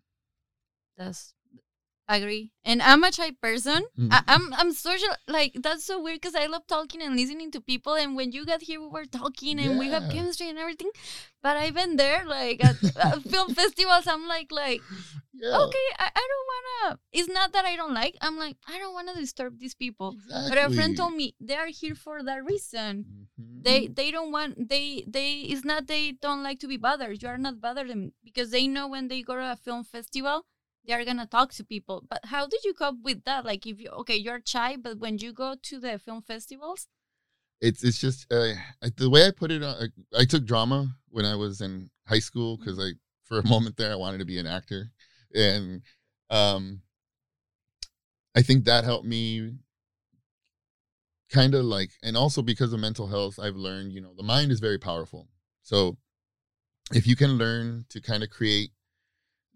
[0.97, 1.33] That's
[2.17, 2.51] agree.
[2.63, 3.83] And I'm a shy person.
[3.97, 4.09] Mhm.
[4.11, 5.09] I, I'm I'm social.
[5.27, 7.93] Like that's so weird because I love talking and listening to people.
[7.95, 10.91] And when you got here, we were talking and we have chemistry and everything.
[11.41, 14.07] But I've been there, like at, at film festivals.
[14.07, 14.83] I'm like, like
[15.33, 15.57] Yeah.
[15.57, 16.99] okay, I, I don't wanna.
[17.11, 18.15] It's not that I don't like.
[18.21, 20.13] I'm like, I don't wanna disturb these people.
[20.13, 20.49] Exactly.
[20.49, 23.05] But a friend told me they are here for that reason.
[23.39, 23.63] Mhm.
[23.63, 27.21] They they don't want they they it's not they don't like to be bothered.
[27.21, 30.45] You are not bothering because they know when they go to a film festival,
[30.85, 32.03] they are gonna talk to people.
[32.09, 33.45] But how did you cope with that?
[33.45, 36.87] Like if you okay, you're shy, but when you go to the film festivals,
[37.61, 38.53] it's it's just uh,
[38.97, 39.63] the way I put it.
[39.63, 43.47] On, I, I took drama when I was in high school because I for a
[43.47, 44.91] moment there I wanted to be an actor,
[45.33, 45.81] and
[46.29, 46.81] um,
[48.35, 49.53] I think that helped me
[51.31, 54.51] kind of like, and also because of mental health, I've learned you know the mind
[54.51, 55.27] is very powerful.
[55.61, 55.97] So
[56.93, 58.71] if you can learn to kind of create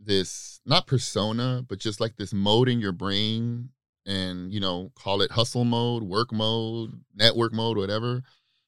[0.06, 3.70] this not persona but just like this mode in your brain
[4.06, 8.22] and you know call it hustle mode work mode network mode whatever.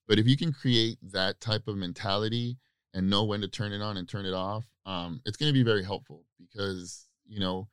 [0.08, 2.58] But if you can create that type of mentality
[2.94, 5.54] and know when to turn it on and turn it off um, it's going to
[5.54, 7.68] be very helpful because you know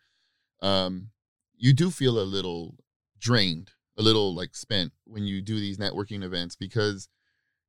[0.61, 1.11] um,
[1.57, 2.77] you do feel a little
[3.19, 7.09] drained a little like spent when you do these networking events because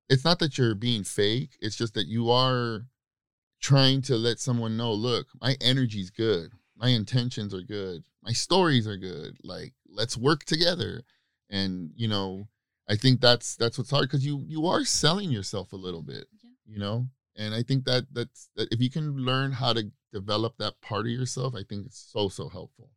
[0.09, 2.87] it's not that you're being fake it's just that you are
[3.71, 6.47] trying to let someone know look my energy's good.
[6.83, 8.03] My intentions are good.
[8.27, 9.31] My stories are good.
[9.43, 10.91] Like let's work together.
[11.49, 12.47] And you know
[12.87, 16.25] i think that's that's what's hard because you you are selling yourself a little bit
[16.43, 16.49] Yeah.
[16.73, 16.97] you know?
[17.41, 21.05] And i think that that's that if you can learn how to develop that part
[21.07, 22.89] of yourself i think it's so so helpful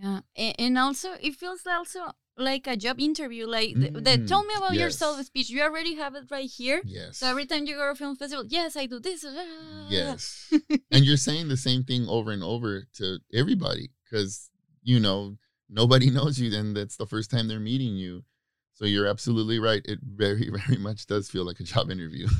[0.00, 3.46] yeah, and, and also it feels also like a job interview.
[3.46, 5.50] Like the, the Mm, tell me about yourself speech.
[5.50, 6.82] You already have it right here.
[6.84, 9.24] yes So every time you go to a film festival, yes, I do this.
[9.26, 9.86] ah.
[9.90, 10.52] yes
[10.90, 14.50] and you're saying the same thing over and over to everybody because
[14.82, 15.36] you know
[15.68, 18.24] nobody knows you and that's the first time they're meeting you
[18.72, 22.26] so you're absolutely right it very very much does feel like a job interview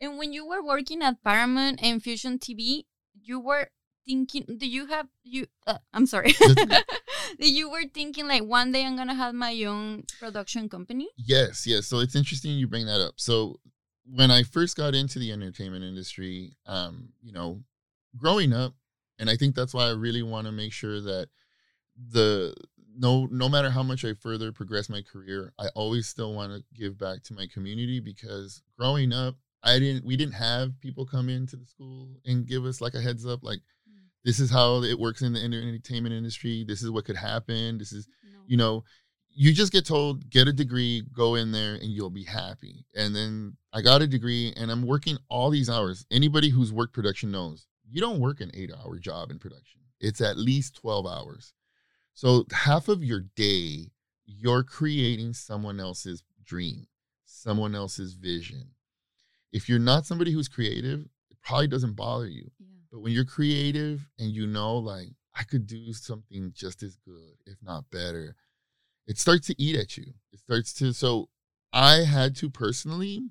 [0.00, 2.86] And when you were working at Paramount and Fusion TV,
[3.20, 3.70] you were
[4.08, 5.46] thinking, do you have you?
[5.66, 6.32] Uh, I'm sorry.
[7.38, 11.08] you were thinking like one day I'm gonna have my own production company.
[11.16, 13.60] yes yes so it's interesting you bring that up so
[14.14, 17.62] when I first got into the entertainment industry, um, you know,
[18.16, 18.74] growing up,
[19.18, 21.28] and I think that's why I really want to make sure that
[22.10, 22.54] the
[22.96, 26.64] no no matter how much I further progress my career, I always still want to
[26.74, 31.28] give back to my community because growing up, I didn't we didn't have people come
[31.28, 33.60] into the school and give us like a heads up like.
[34.28, 36.62] This is how it works in the entertainment industry.
[36.62, 37.78] This is what could happen.
[37.78, 38.40] This is No.
[38.46, 38.84] you know,
[39.30, 42.84] you just get told get a degree, go in there, and you'll be happy.
[42.94, 46.04] And then I got a degree, and I'm working all these hours.
[46.10, 49.80] Anybody who's worked production knows you don't work an eight hour job in production.
[49.98, 51.54] It's at least twelve hours.
[52.12, 53.92] So half of your day,
[54.26, 56.86] you're creating someone else's dream,
[57.24, 58.72] someone else's vision.
[59.54, 62.50] If you're not somebody who's creative, it probably doesn't bother you.
[62.90, 67.34] But when you're creative and you know, like, I could do something just as good,
[67.46, 68.34] if not better,
[69.06, 70.14] it starts to eat at you.
[70.32, 70.92] It starts to.
[70.92, 71.28] So
[71.72, 73.30] I had to personally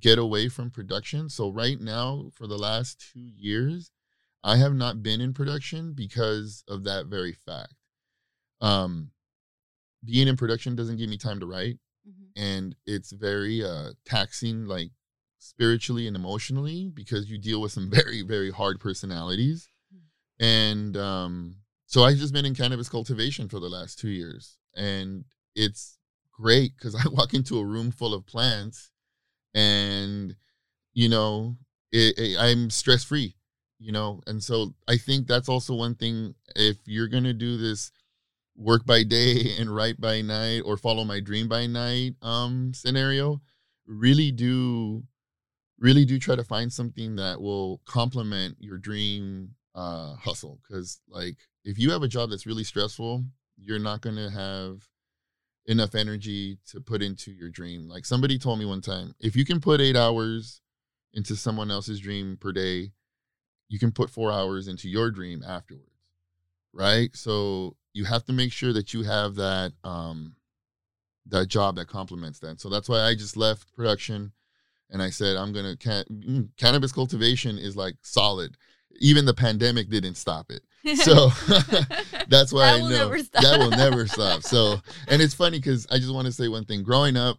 [0.00, 1.28] get away from production.
[1.28, 3.90] So right now, for the last two years,
[4.42, 7.74] I have not been in production because of that very fact.
[8.60, 9.10] Um,
[10.04, 12.32] being in production doesn't give me time to write Mhm.
[12.34, 14.90] and it's very uh taxing like
[15.42, 19.68] spiritually and emotionally because you deal with some very very hard personalities.
[20.40, 25.24] And um so i've just been in cannabis cultivation for the last two years and
[25.54, 25.98] it's
[26.32, 28.90] great because i walk into a room full of plants
[29.54, 30.34] and
[30.94, 31.56] you know
[31.92, 33.36] it, it- i'm stress free
[33.80, 34.20] you know?
[34.28, 37.92] And so i think that's also one thing if you're gonna do this
[38.56, 43.40] work by day and write by night or follow my dream by night um scenario
[43.86, 45.02] really do
[45.82, 51.36] really do try to find something that will complement your dream uh hustle because like
[51.64, 53.24] if you have a job that's really stressful
[53.56, 54.88] you're not going to have
[55.66, 59.44] enough energy to put into your dream like somebody told me one time if you
[59.44, 60.60] can put eight hours
[61.14, 62.92] into someone else's dream per day
[63.68, 65.92] you can put four hours into your dream afterwards
[66.72, 67.14] right?
[67.14, 70.36] So you have to make sure that you have that um
[71.26, 72.60] that job that complements that.
[72.60, 74.32] So that's why i just left production
[74.92, 78.56] and i said i'm gonna can- mm, cannabis cultivation is like solid.
[79.00, 80.62] Even the pandemic didn't stop it.
[80.98, 81.30] So
[82.28, 83.08] that's why That i know.
[83.42, 84.42] that will never stop.
[84.42, 84.76] So
[85.08, 86.82] and it's funny because i just want to say one thing.
[86.82, 87.38] Growing up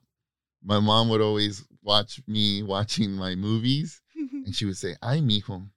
[0.63, 5.69] my mom would always watch me watching my movies and she would say, ay, mijo,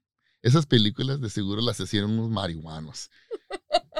[0.44, 3.08] esas películas de seguro las hicieron unos marihuanos.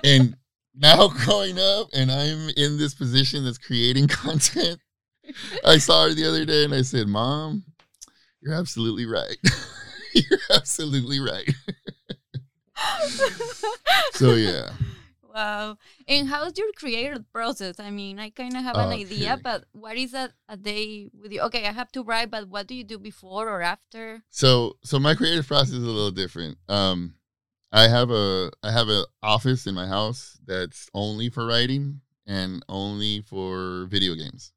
[0.04, 0.36] and
[0.74, 4.80] now growing up and I'm in this position that's creating content,
[5.64, 7.64] I saw her the other day and I said, Mom,
[8.40, 9.36] you're absolutely right.
[10.14, 11.50] you're absolutely right.
[14.12, 14.70] So yeah.
[15.34, 15.76] Wow.
[16.08, 17.78] And how's your creative process?
[17.78, 21.10] I mean, I kind of have an Oh, idea, but what is a, a day
[21.12, 21.42] with you?
[21.42, 24.22] Okay, I have to write, but what do you do before or after?
[24.30, 26.56] So so my creative process is a little different.
[26.68, 27.14] Um
[27.72, 32.64] I have a I have an office in my house that's only for writing and
[32.68, 34.52] only for video games.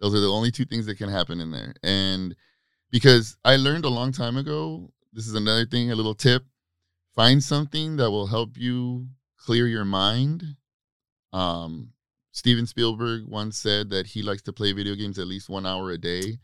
[0.00, 1.74] Those are the only two things that can happen in there.
[1.82, 2.36] And
[2.90, 6.44] because I learned a long time ago, this is another thing, a little tip.
[7.14, 10.44] Find something that will help you clear your mind.
[11.32, 11.92] Um
[12.32, 15.90] Steven Spielberg once said that he likes to play video games at least 1 hour
[15.90, 16.38] a day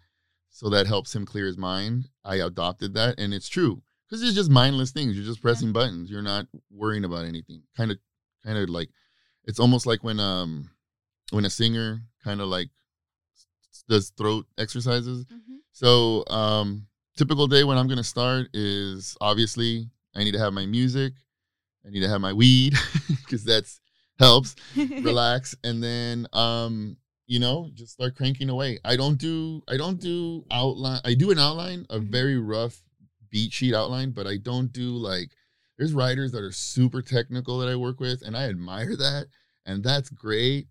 [0.52, 2.08] so that helps him clear his mind.
[2.24, 5.16] I adopted that, and it's true because it's just mindless things.
[5.16, 6.10] You're just pressing buttons.
[6.10, 7.62] You're not worrying about anything.
[7.74, 7.98] Kind of,
[8.44, 8.90] kind of like
[9.44, 10.70] it's almost like when um
[11.30, 12.68] when a singer kind of like
[13.88, 15.24] does throat exercises.
[15.26, 15.58] Mhm.
[15.72, 20.66] So um typical day when I'm gonna start is obviously I need to have my
[20.66, 21.14] music.
[21.86, 22.74] I need to have my weed
[23.08, 23.80] because that's
[24.18, 24.54] helps
[25.00, 29.98] relax and then um you know just start cranking away i don't do i don't
[30.00, 32.10] do outline i do an outline a Mhm.
[32.10, 32.82] very rough
[33.30, 35.30] beat sheet outline but i don't do like
[35.78, 39.26] there's writers that are super technical that i work with and i admire that
[39.66, 40.68] and that's great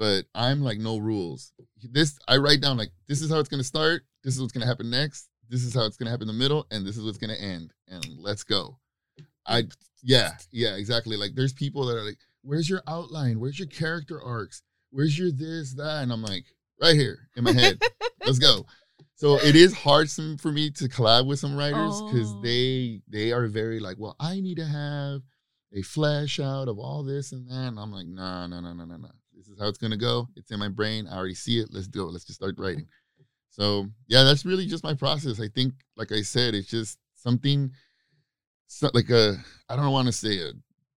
[0.00, 1.52] but i'm like no rules.
[1.82, 4.52] This i write down like this is how it's going to start this is what's
[4.52, 6.86] going to happen next this is how it's going to happen in the middle and
[6.86, 8.78] this is what's going to end and let's go.
[9.46, 9.64] I
[10.02, 13.38] yeah yeah exactly like there's people that are like where's your outline?
[13.38, 14.62] Where's your character arcs?
[14.90, 16.02] Where's your this that?
[16.02, 16.44] And i'm like
[16.80, 17.80] right here in my head.
[18.24, 18.66] Let's go.
[19.16, 22.40] So it is hard some, for me to collab with some writers because Oh.
[22.42, 25.20] they they are very like well i need to have
[25.74, 28.84] a flash out of all this and that and i'm like no no no no
[28.84, 29.08] no no
[29.40, 30.28] this is how it's gonna go.
[30.36, 31.06] It's in my brain.
[31.08, 31.68] I already see it.
[31.72, 32.12] Let's do it.
[32.12, 32.86] let's just start writing.
[33.48, 35.40] So yeah that's really just my process.
[35.40, 37.70] I think like i said it's just something
[38.66, 39.36] so, like a
[39.68, 40.52] i don't want to say a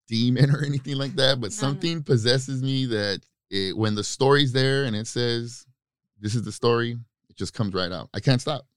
[0.08, 1.62] demon or anything like that but No, no.
[1.62, 5.66] something possesses me that it, when the story's there and it says
[6.20, 6.98] this is the story
[7.34, 8.10] it just comes right out.
[8.14, 8.68] I can't stop.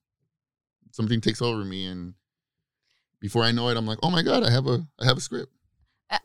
[0.92, 2.14] Something takes over me, and
[3.20, 5.20] before I know it, I'm like, oh my god, I have a I have a
[5.20, 5.52] script.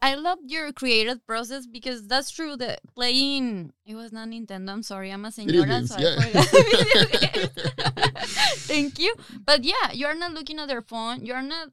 [0.01, 4.69] I- love your creative process because that's true that playing it was not Nintendo.
[4.69, 6.15] I'm sorry, I'm a señora, games, so yeah.
[6.17, 7.49] I forgot video games.
[8.67, 9.15] Thank you.
[9.43, 11.25] But yeah, you are not looking at their phone.
[11.25, 11.69] You are not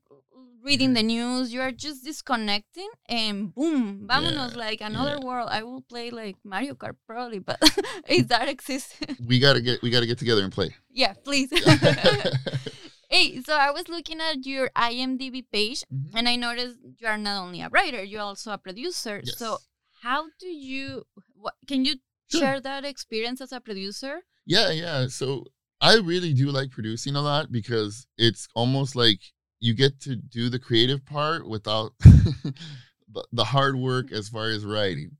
[0.62, 1.07] reading the mm-hmm.
[1.09, 1.53] news.
[1.53, 5.27] You are just disconnecting and boom, vámonos Yeah, like another yeah.
[5.27, 5.49] world.
[5.51, 7.59] I will play like Mario Kart probably, but
[8.09, 8.94] if that exists,
[9.27, 10.75] we gotta get we gotta get together and play.
[10.90, 11.51] yeah, please.
[13.09, 16.11] Hey, so I was looking at your IMDb page Mhm.
[16.14, 19.23] and I noticed you are not only a writer, you're also a producer.
[19.25, 19.59] So
[20.03, 21.97] how do you what can you
[22.31, 22.40] Sure.
[22.40, 24.21] share that experience as a producer?
[24.44, 25.07] Yeah, yeah.
[25.09, 25.47] So
[25.81, 29.21] I really do like producing a lot because it's almost like
[29.61, 34.64] you get to do the creative part without the, the hard work as far as
[34.64, 35.16] writing.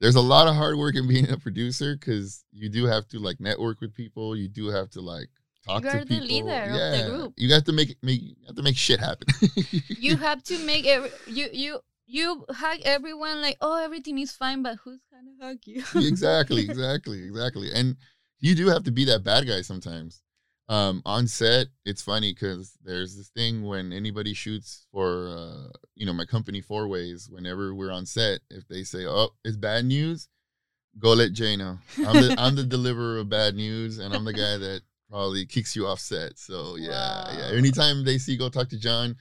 [0.00, 3.18] There's a lot of hard work in being a producer because you do have to
[3.18, 4.34] like network with people.
[4.36, 5.28] You do have to like
[5.66, 6.26] talk You to are the people.
[6.26, 7.34] leader of the group.
[7.36, 9.28] you got to make make you have to make shit happen.
[9.88, 14.62] You have to make every, you you you hug everyone like oh everything is fine,
[14.62, 15.82] but who's gonna hug you?
[15.94, 17.70] exactly, exactly, exactly.
[17.72, 17.96] And
[18.40, 20.22] you do have to be that bad guy sometimes.
[20.68, 26.06] Um, on set, it's funny because there's this thing when anybody shoots for, uh, you
[26.06, 27.28] know, my company Four Ways.
[27.30, 30.28] Whenever we're on set, if they say, "Oh, it's bad news,"
[30.98, 31.78] go let Jay know.
[31.98, 35.74] I'm the I'm the deliverer of bad news, and I'm the guy that probably kicks
[35.76, 36.38] you off set.
[36.38, 37.50] So yeah, yeah.
[37.56, 39.16] Anytime they see go talk to John,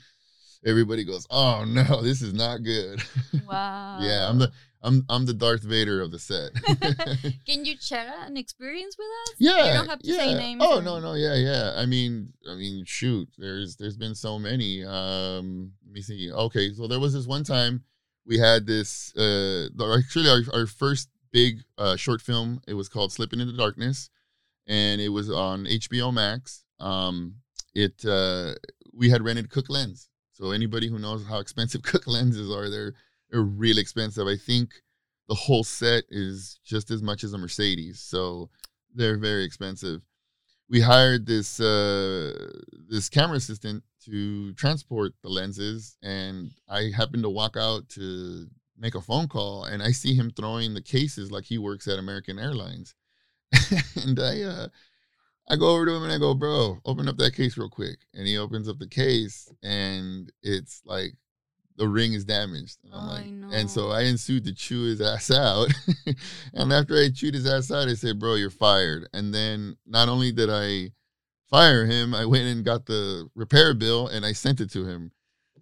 [0.66, 3.02] everybody goes, "Oh no, this is not good."
[3.48, 4.00] wow.
[4.02, 6.52] yeah, I'm the I'm I'm the Darth Vader of the set.
[7.46, 9.36] Can you share an experience with us?
[9.40, 10.18] Yeah, You don't have to yeah.
[10.18, 10.62] say names.
[10.64, 11.74] Oh or- no, no, yeah, yeah.
[11.76, 13.28] I mean, I mean, shoot.
[13.38, 14.84] There's there's been so many.
[14.86, 16.32] Um, let me see.
[16.32, 17.84] Okay, so there was this one time
[18.26, 19.14] we had this.
[19.18, 22.62] Uh, actually, our our first big uh short film.
[22.68, 24.10] It was called Slipping into Darkness,
[24.70, 26.64] and it was on HBO Max.
[26.80, 27.36] Um,
[27.74, 28.54] it uh,
[28.94, 30.08] we had rented Cooke Lens.
[30.32, 32.94] So anybody who knows how expensive Cooke lenses are, they're
[33.32, 34.28] they're expensive.
[34.28, 34.72] I think
[35.28, 38.00] the whole set is just as much as a Mercedes.
[38.00, 38.50] So
[38.94, 40.02] they're very expensive.
[40.70, 42.52] We hired this uh,
[42.88, 48.96] this camera assistant to transport the lenses, and I happened to walk out to make
[48.96, 52.40] a phone call, and I see him throwing the cases like he works at American
[52.40, 52.94] Airlines,
[54.04, 54.68] and I uh,
[55.50, 58.00] I go over to him and I go, bro, open up that case real quick,
[58.14, 61.14] and he opens up the case, and it's like
[61.78, 62.78] the ring is damaged.
[62.84, 63.50] And I'm Oh, like, no.
[63.52, 65.70] and so I ensued to chew his ass out.
[66.54, 69.08] and after I chewed his ass out, I said, bro, you're fired.
[69.14, 70.92] And then not only did I
[71.50, 75.12] fire him, I went and got the repair bill and I sent it to him.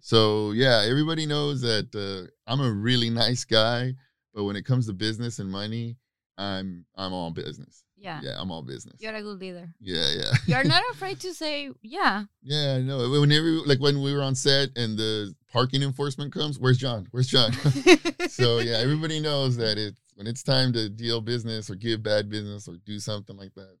[0.00, 3.94] So yeah, everybody knows that uh, I'm a really nice guy,
[4.34, 5.96] but when it comes to business and money,
[6.38, 7.84] I'm I'm all business.
[8.00, 8.20] Yeah.
[8.22, 8.94] Yeah, I'm all business.
[9.00, 9.68] You're a good leader.
[9.80, 10.32] Yeah, yeah.
[10.46, 12.26] You're not afraid to say, yeah.
[12.44, 13.10] Yeah, I know.
[13.10, 17.08] Whenever, like when we were on set and the parking enforcement comes, where's John?
[17.10, 17.52] Where's John?
[18.28, 22.30] so yeah, everybody knows that it's when it's time to deal business or give bad
[22.30, 23.76] business or do something like that.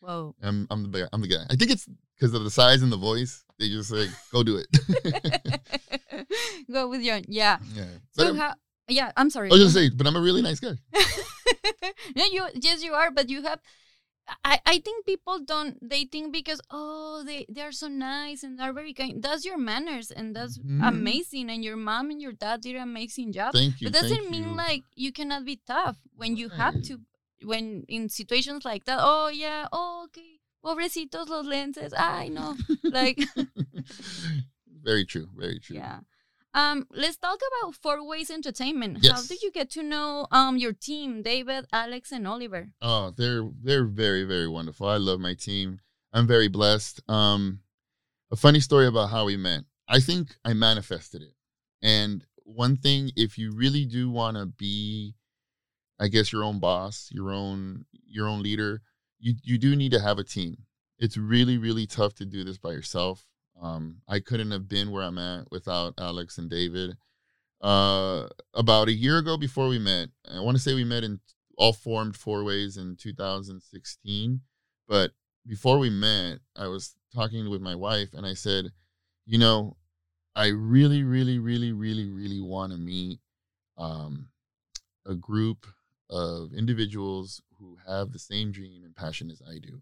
[0.00, 0.34] Whoa.
[0.42, 1.08] I'm I'm the guy.
[1.12, 1.44] I'm the guy.
[1.50, 3.44] I think it's because of the size and the voice.
[3.58, 5.60] They just like go do it.
[6.72, 7.22] Go with John.
[7.28, 7.58] yeah.
[7.74, 7.84] yeah.
[8.16, 8.54] But So I'm- how,
[8.88, 9.50] yeah, I'm sorry.
[9.50, 10.72] I was just say, but I'm a really nice guy.
[12.16, 13.60] no, you yes you are, but you have.
[14.42, 18.58] I, I think people don't they think because oh they they are so nice and
[18.58, 20.80] they're very kind that's your manners and that's Mhm.
[20.88, 23.88] amazing and your mom and your dad did an amazing job Thank you.
[23.90, 24.56] but doesn't mean you.
[24.56, 27.00] like you cannot be tough when you have to
[27.42, 33.20] when in situations like that oh yeah oh okay pobrecitos los lenses I know like
[34.82, 35.28] very true.
[35.36, 35.76] Very true.
[35.76, 36.00] yeah
[36.54, 40.72] um let's talk about four ways entertainment how did you get to know um your
[40.72, 44.86] team David Alex and Oliver Oh, they're they're very very wonderful.
[44.88, 45.80] I love my team.
[46.12, 47.00] I'm very blessed.
[47.08, 47.60] Um,
[48.30, 49.62] a funny story about how we met.
[49.88, 51.34] I think I manifested it.
[51.82, 55.14] And one thing, if you really do want to be,
[55.98, 58.80] I guess your own boss, your own your own leader,
[59.18, 60.56] you you do need to have a team.
[60.98, 63.26] It's really really tough to do this by yourself.
[63.64, 66.96] Um, I couldn't have been where I'm at without Alex and David.
[67.62, 71.18] Uh, about a year ago, before we met, I want to say we met in
[71.56, 74.40] all formed four ways in 2016.
[74.86, 75.12] But
[75.46, 78.66] before we met, I was talking with my wife and I said,
[79.24, 79.78] you know,
[80.36, 83.18] I really, really, really, really, really want to meet
[83.78, 84.28] um,
[85.06, 85.66] a group
[86.10, 89.80] of individuals who have the same dream and passion as I do.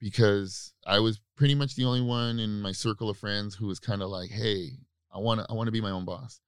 [0.00, 3.78] Because I was pretty much the only one in my circle of friends who was
[3.78, 4.72] kind of like, hey,
[5.14, 6.40] I want to I want to be my own boss.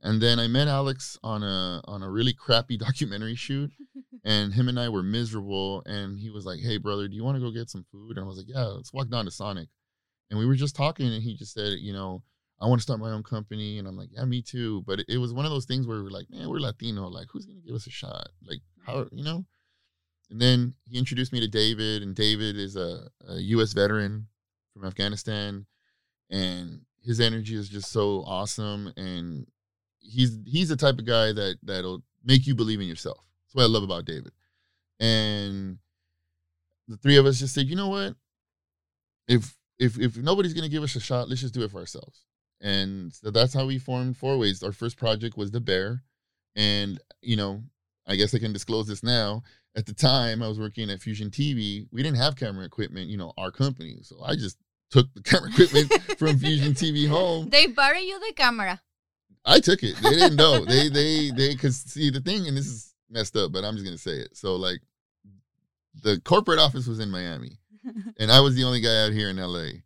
[0.00, 3.70] And then I met Alex on a on a really crappy documentary shoot,
[4.24, 5.82] and him and I were miserable.
[5.86, 8.24] And he was like, "Hey, brother, do you want to go get some food?" And
[8.24, 9.68] I was like, "Yeah, let's walk down to Sonic."
[10.30, 12.22] and we were just talking, and he just said, you know,
[12.60, 14.82] I want to start my own company, and I'm like, yeah, me too.
[14.86, 17.08] But it, it was one of those things where we are like, man, we're Latino,
[17.08, 18.28] like who's gonna give us a shot?
[18.46, 19.44] Like how you know?
[20.34, 23.72] And then he introduced me to David, and David is a, a U.S.
[23.72, 24.26] veteran
[24.72, 25.64] from Afghanistan,
[26.28, 29.46] and his energy is just so awesome, and
[30.00, 33.24] he's he's the type of guy that that'll make you believe in yourself.
[33.46, 34.32] That's what I love about David.
[34.98, 35.78] And
[36.88, 38.16] the three of us just said, you know what?
[39.28, 42.24] If if if nobody's gonna give us a shot, let's just do it for ourselves.
[42.60, 44.64] And so that's how we formed Four Ways.
[44.64, 46.02] Our first project was the Bear,
[46.56, 47.62] and you know,
[48.04, 49.44] I guess I can disclose this now.
[49.76, 51.86] At the time, I was working at Fusion TV.
[51.90, 53.98] We didn't have camera equipment, you know, our company.
[54.02, 54.56] So I just
[54.90, 57.48] took the camera equipment from Fusion TV home.
[57.50, 58.80] They borrow you the camera.
[59.44, 59.96] I took it.
[60.02, 60.64] They didn't know.
[60.64, 63.84] they they they cause see the thing, and this is messed up, but I'm just
[63.84, 64.36] gonna say it.
[64.36, 64.80] So like
[66.02, 67.58] the corporate office was in Miami.
[68.18, 69.80] and I was the only guy out here in LA.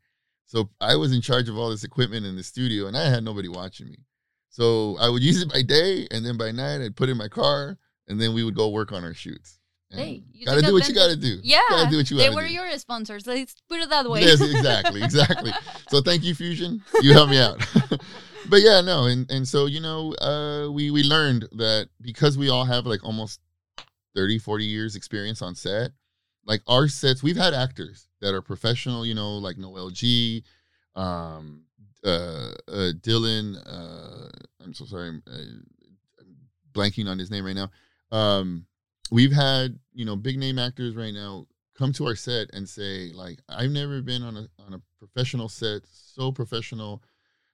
[0.46, 3.24] So I was in charge of all this equipment in the studio and I had
[3.24, 3.98] nobody watching me.
[4.48, 7.18] So I would use it by day and then by night I'd put it in
[7.18, 7.76] my car
[8.06, 9.57] and then we would go work on our shoots.
[9.90, 11.38] Hey, you gotta do what you gotta do.
[11.42, 12.52] Yeah, gotta do what you they were do.
[12.52, 13.26] your sponsors.
[13.26, 14.20] Let's put it that way.
[14.20, 15.52] Yes, exactly, exactly.
[15.88, 16.82] so thank you, Fusion.
[17.00, 17.66] You helped me out.
[18.50, 22.50] but yeah, no, and and so you know, uh, we we learned that because we
[22.50, 23.40] all have like almost
[24.14, 25.92] 30, 40 years experience on set,
[26.44, 30.44] like our sets, we've had actors that are professional, you know, like Noel G,
[30.96, 31.62] um,
[32.04, 33.56] uh, uh Dylan.
[33.66, 34.28] Uh,
[34.62, 35.36] I'm so sorry, I'm, uh,
[36.20, 36.36] I'm
[36.72, 37.70] blanking on his name right now.
[38.10, 38.66] Um,
[39.10, 41.46] we've had you know big name actors right now
[41.76, 45.48] come to our set and say like I've never been on a on a professional
[45.48, 47.02] set so professional.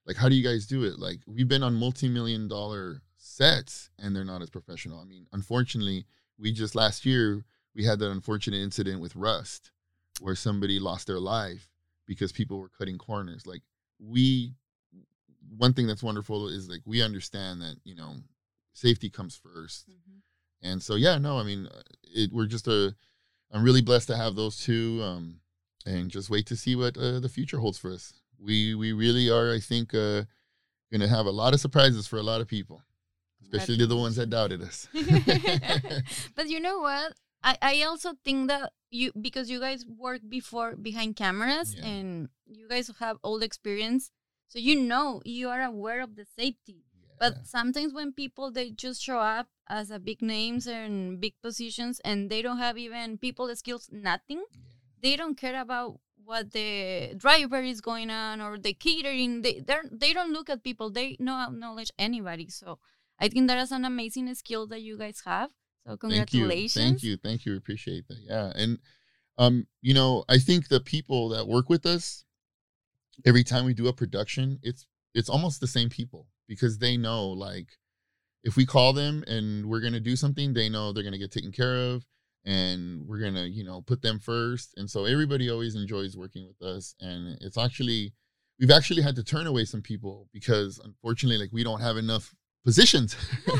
[0.06, 0.98] Like how do you guys do it?
[0.98, 5.00] Like we've been on multi-million dollar sets and they're not as professional.
[5.00, 6.06] I mean unfortunately
[6.38, 7.44] we just last year
[7.74, 9.70] we had that unfortunate incident with Rust
[10.20, 11.68] where somebody lost their life
[12.06, 13.46] because people were cutting corners.
[13.46, 13.62] Like
[13.98, 14.54] we
[15.56, 18.14] one thing that's wonderful is like we understand that you know
[18.72, 20.13] safety comes 1st mm-hmm
[20.64, 22.94] and so yeah no i mean uh, it, we're just a
[23.52, 25.38] i'm really blessed to have those two um,
[25.86, 28.14] and just wait to see what uh, the future holds for us.
[28.40, 30.24] We we really are i think uh,
[30.90, 32.82] gonna have a lot of surprises for a lot of people
[33.44, 34.88] especially to the ones that doubted us.
[36.34, 37.14] But you know what?
[37.42, 41.84] I, I also think that you because you guys work before behind cameras yeah.
[41.84, 44.10] and you guys have all the experience
[44.48, 46.84] so you know you are aware of the safety.
[47.18, 52.00] But sometimes when people they just show up as a big names and big positions
[52.04, 54.44] and they don't have even people skills, nothing.
[54.52, 54.60] Yeah.
[55.02, 59.42] They don't care about what the driver is going on or the catering.
[59.42, 60.90] They they don't look at people.
[60.90, 62.48] They don't acknowledge anybody.
[62.48, 62.78] So
[63.18, 65.50] I think that is an amazing skill that you guys have.
[65.86, 66.74] So congratulations.
[66.74, 67.16] Thank you.
[67.16, 67.28] Thank you.
[67.28, 67.56] Thank you.
[67.56, 68.18] Appreciate that.
[68.26, 68.52] Yeah.
[68.54, 68.78] And
[69.36, 72.24] um, you know, I think the people that work with us,
[73.24, 77.28] every time we do a production, it's it's almost the same people because they know
[77.28, 77.78] like
[78.44, 81.18] if we call them and we're going to do something they know they're going to
[81.18, 82.04] get taken care of
[82.44, 84.74] and we're going to you know put them first.
[84.76, 86.94] And so everybody always enjoys working with us.
[87.00, 88.12] And it's actually
[88.60, 92.34] we've actually had to turn away some people because unfortunately like we don't have enough
[92.64, 93.16] positions.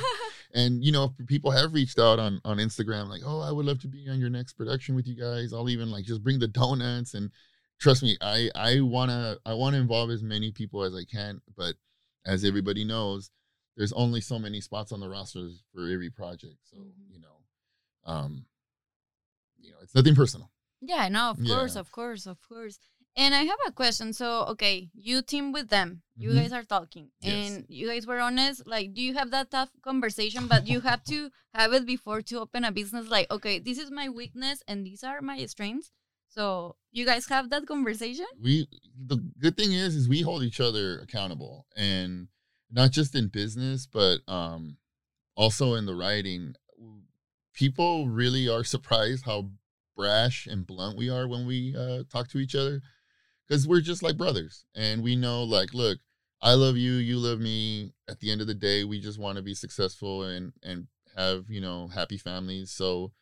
[0.56, 3.80] And you know people have reached out on on instagram like oh i would love
[3.80, 5.52] to be on your next production with you guys.
[5.52, 7.32] I'll even like just bring the donuts and
[7.80, 11.02] trust me i i want to i want to involve as many people as i
[11.02, 11.74] can but
[12.26, 13.30] as everybody knows,
[13.76, 16.56] there's only so many spots on the rosters for every project.
[16.64, 17.12] So, mm-hmm.
[17.12, 18.46] you know, um,
[19.60, 20.50] you know, it's nothing personal.
[20.80, 21.54] Yeah, no, of yeah.
[21.54, 22.78] course, of course, of course.
[23.16, 24.12] And I have a question.
[24.12, 26.02] So, okay, you team with them.
[26.16, 26.38] You mm-hmm.
[26.38, 27.50] guys are talking, yes.
[27.50, 28.66] and you guys were honest.
[28.66, 30.46] Like, do you have that tough conversation?
[30.48, 33.08] But you have to have it before to open a business.
[33.08, 35.92] Like, okay, this is my weakness, and these are my strengths.
[36.34, 38.26] So you guys have that conversation?
[38.42, 38.66] We
[38.98, 42.26] the good thing is is we hold each other accountable and
[42.74, 44.76] not just in business but um
[45.36, 46.54] also in the writing.
[47.54, 49.50] People really are surprised how
[49.96, 52.82] brash and blunt we are when we uh, talk to each other
[53.46, 55.98] because we're just like brothers and we know like look
[56.42, 59.36] i love you you love me at the end of the day we just want
[59.36, 63.12] to be successful and and have you know happy families so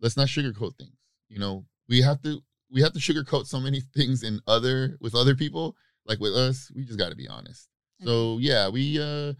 [0.00, 0.96] let's not sugarcoat things
[1.28, 5.14] you know we have to we have to sugarcoat so many things in other with
[5.14, 5.76] other people.
[6.06, 7.68] Like with us, we just got to be honest.
[8.00, 8.06] Okay.
[8.06, 9.00] So yeah, we.
[9.00, 9.34] uh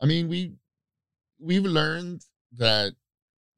[0.00, 0.52] I mean, we
[1.38, 2.24] we've learned
[2.56, 2.92] that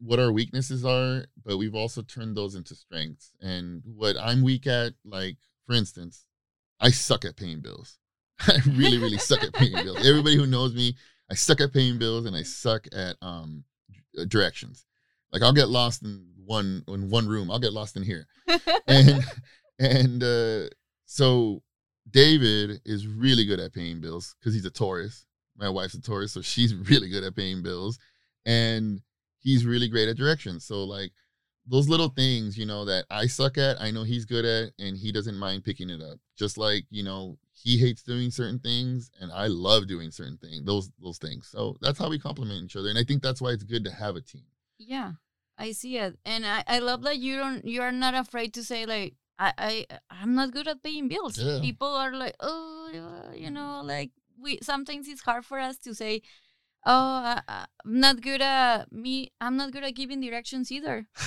[0.00, 3.32] what our weaknesses are, but we've also turned those into strengths.
[3.40, 5.36] And what I'm weak at, like
[5.66, 6.24] for instance,
[6.80, 7.98] I suck at paying bills.
[8.40, 10.06] I really, really suck at paying bills.
[10.06, 10.94] Everybody who knows me,
[11.30, 13.64] I suck at paying bills and I suck at um
[14.28, 14.86] directions.
[15.32, 17.50] Like I'll get lost in one in one room.
[17.50, 18.26] I'll get lost in here.
[18.86, 19.24] and
[19.78, 20.68] and uh
[21.06, 21.62] so
[22.10, 25.26] David is really good at paying bills because he's a Taurus.
[25.56, 27.98] My wife's a Taurus, so she's really good at paying bills.
[28.46, 29.02] And
[29.38, 30.64] he's really great at directions.
[30.64, 31.12] So like
[31.66, 34.96] those little things, you know, that I suck at, I know he's good at, and
[34.96, 36.18] he doesn't mind picking it up.
[36.36, 40.64] Just like, you know, he hates doing certain things and I love doing certain things,
[40.64, 41.48] those those things.
[41.48, 42.88] So that's how we complement each other.
[42.88, 44.44] And I think that's why it's good to have a team.
[44.78, 45.12] Yeah.
[45.58, 46.16] I see it.
[46.24, 49.52] And I, I love that you don't you are not afraid to say like I,
[49.58, 51.38] I uh, I'm not good at paying bills.
[51.38, 51.60] Yeah.
[51.60, 54.10] People are like, oh, you know, like
[54.40, 56.22] we sometimes it's hard for us to say,
[56.86, 59.32] oh, I, I'm not good at me.
[59.40, 61.06] I'm not good at giving directions either.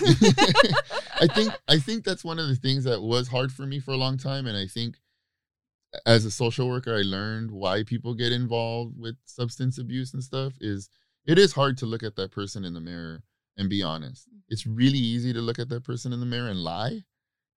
[1.20, 3.91] I think I think that's one of the things that was hard for me for
[3.91, 4.97] a long time, and I think
[6.05, 10.53] as a social worker, I learned why people get involved with substance abuse and stuff.
[10.59, 10.89] Is
[11.26, 13.24] it is hard to look at that person in the mirror
[13.57, 14.28] and be honest.
[14.30, 14.39] Mm.
[14.49, 17.03] It's really easy to look at that person in the mirror and lie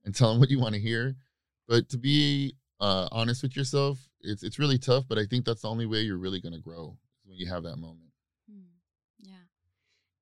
[0.05, 1.17] and tell them what you want to hear,
[1.67, 5.05] but to be uh, honest with yourself, it's it's really tough.
[5.09, 7.63] But I think that's the only way you're really going to grow when you have
[7.65, 8.11] that moment.
[8.51, 8.69] Mm,
[9.19, 9.47] Yeah.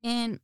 [0.04, 0.40] And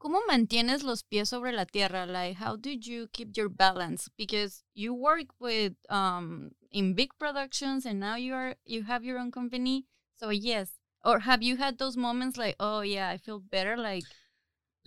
[0.00, 2.06] ¿cómo mantienes los pies sobre la tierra?
[2.06, 4.08] Like how do you keep your balance?
[4.16, 9.18] Because you work with um in big productions and now you are you have your
[9.18, 9.86] own company.
[10.14, 10.70] So yes.
[11.04, 14.02] Or have you had those moments like, oh yeah, I feel better like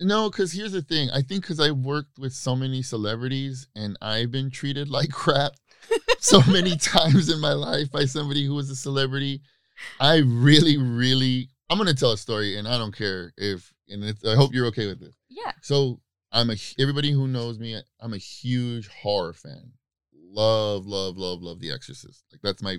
[0.00, 1.10] No, because here's the thing.
[1.10, 5.52] I think because I worked with so many celebrities and I've been treated like crap
[6.18, 9.42] so many times in my life by somebody who was a celebrity.
[9.98, 14.24] I really, really, I'm gonna tell a story, and I don't care if, and it's,
[14.24, 15.14] I hope you're okay with this.
[15.28, 15.52] yeah.
[15.62, 16.00] So
[16.32, 17.80] I'm a everybody who knows me.
[18.00, 19.72] I'm a huge horror fan.
[20.14, 22.24] Love, love, love, love The Exorcist.
[22.30, 22.78] Like that's my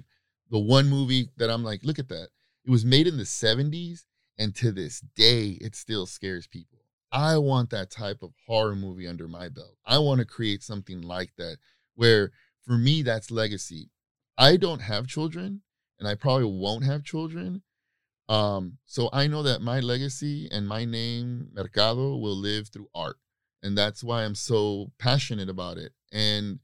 [0.50, 2.30] the one movie that I'm like, look at that.
[2.66, 4.02] It was made in the 70s,
[4.38, 6.81] and to this day, it still scares people.
[7.12, 9.78] I want that type of horror movie under my belt.
[9.86, 11.58] I want to create something like that,
[11.96, 12.32] where
[12.66, 13.90] for me, that's legacy.
[14.38, 15.62] I don't have children,
[16.00, 17.64] and I probably won't have children.
[18.30, 23.18] Um, so I know that my legacy and my name, Mercado, will live through art.
[23.62, 25.92] And that's why I'm so passionate about it.
[26.12, 26.60] And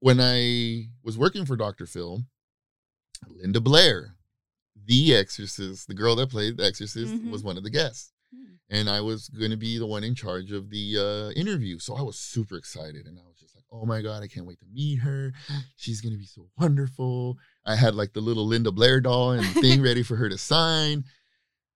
[0.00, 1.86] when I was working for Dr.
[1.86, 2.24] Phil,
[3.28, 4.16] Linda Blair,
[4.74, 7.30] the exorcist, the girl that played the exorcist, Mhm.
[7.30, 8.12] was one of the guests.
[8.70, 11.78] And I was going to be the one in charge of the uh, interview.
[11.78, 13.06] So I was super excited.
[13.06, 15.32] And I was just like, oh my God, I can't wait to meet her.
[15.76, 17.36] She's going to be so wonderful.
[17.66, 21.04] I had like the little Linda Blair doll and thing ready for her to sign.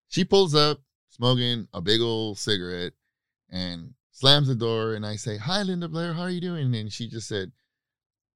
[0.09, 0.81] She pulls up
[1.11, 2.93] smoking a big old cigarette
[3.51, 4.95] and slams the door.
[4.95, 6.75] And I say, Hi, Linda Blair, how are you doing?
[6.75, 7.51] And she just said,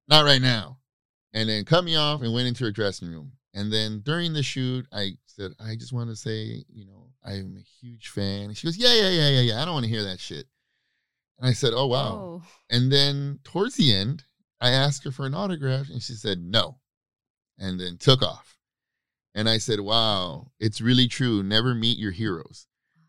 [0.08, 0.78] Not right now.
[1.32, 3.32] And then cut me off and went into her dressing room.
[3.54, 7.56] And then during the shoot, I said, I just want to say, you know, I'm
[7.58, 8.44] a huge fan.
[8.44, 9.62] And she goes, Yeah, yeah, yeah, yeah, yeah.
[9.62, 10.46] I don't want to hear that shit.
[11.38, 12.14] And I said, Oh, wow.
[12.14, 12.42] Oh.
[12.70, 14.24] And then towards the end,
[14.60, 16.78] I asked her for an autograph and she said no.
[17.58, 18.56] And then took off.
[19.34, 21.42] And I said, Wow, it's really true.
[21.42, 22.66] Never meet your heroes.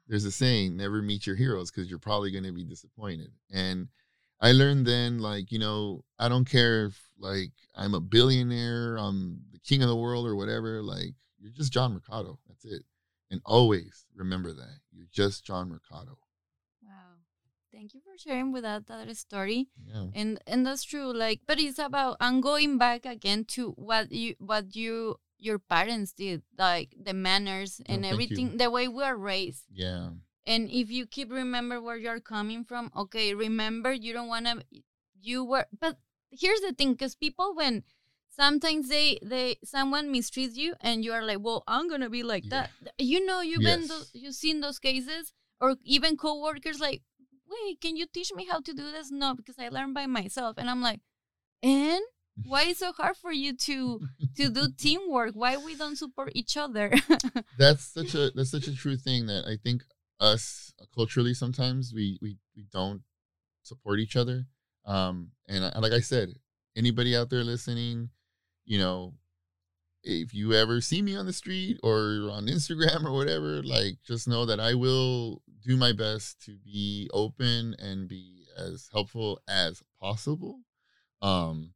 [0.08, 3.30] There's a saying, never meet your heroes because you're probably going to be disappointed.
[3.52, 3.90] And
[4.42, 9.42] I learned then, like, you know, I don't care if, like, I'm a billionaire, I'm
[9.52, 10.82] the king of the world or whatever.
[10.82, 12.40] Like, you're just John Mercado.
[12.48, 12.84] That's it.
[13.32, 14.80] And always remember that.
[14.92, 16.18] You're just John Mercado.
[16.84, 17.18] Wow.
[17.72, 19.68] Thank you for sharing with us that story.
[19.88, 20.08] Yeah.
[20.16, 24.36] and and that's true like but it's about i'm going back again to what you
[24.40, 28.14] what you your parents did like the manners oh, and Oh, thank you.
[28.26, 30.10] everything the way we are raised Yeah.
[30.46, 34.62] and if you keep remember where you're coming from okay remember you don't want to
[35.22, 35.98] you were but
[36.32, 37.84] here's the thing because people when
[38.30, 42.46] sometimes they they someone mistreats you and you are like well i'm gonna be like
[42.46, 42.68] Yeah.
[42.84, 43.90] that you know you've been Yes.
[43.90, 47.02] those, you've seen those cases or even coworkers like
[47.50, 50.56] wait can you teach me how to do this no because i learned by myself
[50.58, 51.02] and i'm like
[51.64, 52.02] and
[52.44, 54.00] why is so hard for you to
[54.38, 56.94] to do teamwork why we don't support each other
[57.58, 59.84] that's such a that's such a true thing that I think
[60.22, 63.02] us uh, culturally sometimes we we we don't
[63.64, 64.46] support each other.
[64.86, 66.30] Um, and I, like I said,
[66.76, 68.10] anybody out there listening,
[68.70, 69.16] you know,
[70.04, 74.28] if you ever see me on the street or on Instagram or whatever, like just
[74.28, 79.82] know that I will do my best to be open and be as helpful as
[80.00, 80.60] possible.
[81.24, 81.74] Um,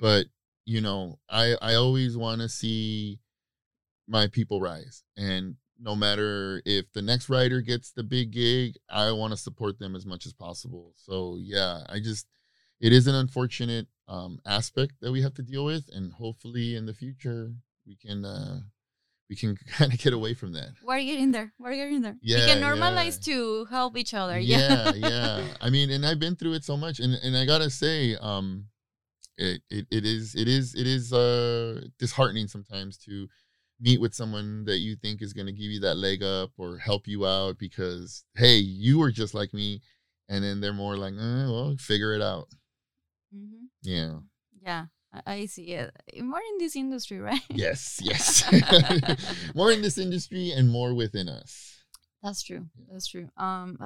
[0.00, 0.26] but
[0.66, 3.20] you know, I I always want to see
[4.08, 9.10] my people rise and no matter if the next writer gets the big gig i
[9.10, 12.26] want to support them as much as possible so yeah i just
[12.80, 16.86] it is an unfortunate um, aspect that we have to deal with and hopefully in
[16.86, 17.52] the future
[17.86, 18.60] we can uh
[19.30, 20.70] we can kind of get away from that.
[20.82, 22.16] We're getting there we're getting there.
[22.22, 23.34] Yeah, we can normalize yeah.
[23.34, 24.92] to help each other yeah.
[24.94, 25.44] Yeah yeah.
[25.60, 28.66] I mean and i've been through it so much and and i gotta say um
[29.36, 33.28] it, it it is it is it is uh disheartening sometimes to
[33.80, 36.78] meet with someone that you think is going to give you that leg up or
[36.78, 39.80] help you out because hey you were just like me
[40.28, 42.48] and then they're more like eh, well figure it out.
[43.34, 43.63] Mhm.
[43.84, 44.18] Yeah
[44.64, 44.86] Yeah,
[45.26, 45.92] I, see it.
[46.20, 47.44] More in this industry, right?
[47.50, 48.42] yes yes
[49.54, 51.84] more in this industry and more within us
[52.24, 52.66] That's true.
[52.90, 53.28] That's true.
[53.36, 53.76] Um,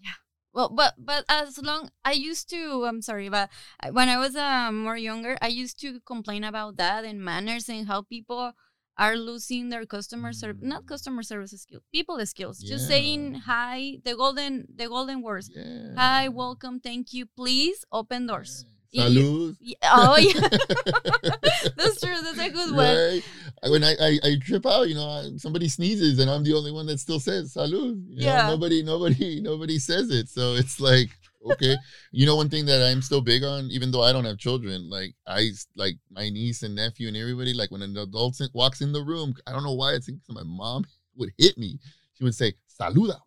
[0.00, 0.16] yeah.
[0.56, 3.50] Well, but but as long I used to, I'm sorry, but
[3.92, 7.84] when I was uh, more younger, I used to complain about that and manners and
[7.86, 8.56] how people
[8.96, 10.88] are losing their customer service, not Mm.
[10.88, 12.64] customer service skills, people skills.
[12.64, 15.52] Just saying hi, the golden, the golden words.
[15.52, 18.64] yeah Hi, welcome, thank you, please open doors.
[18.64, 18.72] Yeah.
[18.96, 19.56] Salud.
[19.60, 20.40] Yeah, oh yeah,
[21.76, 22.14] that's true.
[22.22, 22.96] That's a good one.
[22.96, 23.22] Right?
[23.62, 26.72] I- When I, I, I trip out, you know, somebody sneezes and I'm the only
[26.72, 28.02] one that still says salud.
[28.08, 28.46] You know, Yeah.
[28.48, 30.28] nobody, nobody, nobody says it.
[30.28, 31.08] So it's like,
[31.52, 31.76] okay.
[32.12, 34.88] you know, one thing that I'm still big on, even though I don't have children,
[34.90, 38.92] like I like my niece and nephew and everybody, like when an adult walks in
[38.92, 40.84] the room, I don't know why it's my mom
[41.16, 41.78] would hit me.
[42.14, 43.18] She would say, saluda.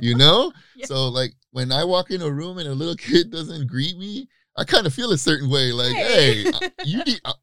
[0.00, 0.52] You know?
[0.76, 0.86] Yeah.
[0.86, 4.28] So like when I walk in a room and a little kid doesn't greet me,
[4.56, 5.72] I kind of feel a certain way.
[5.72, 6.52] Like, hey, Hey.
[6.84, 7.34] you need uh,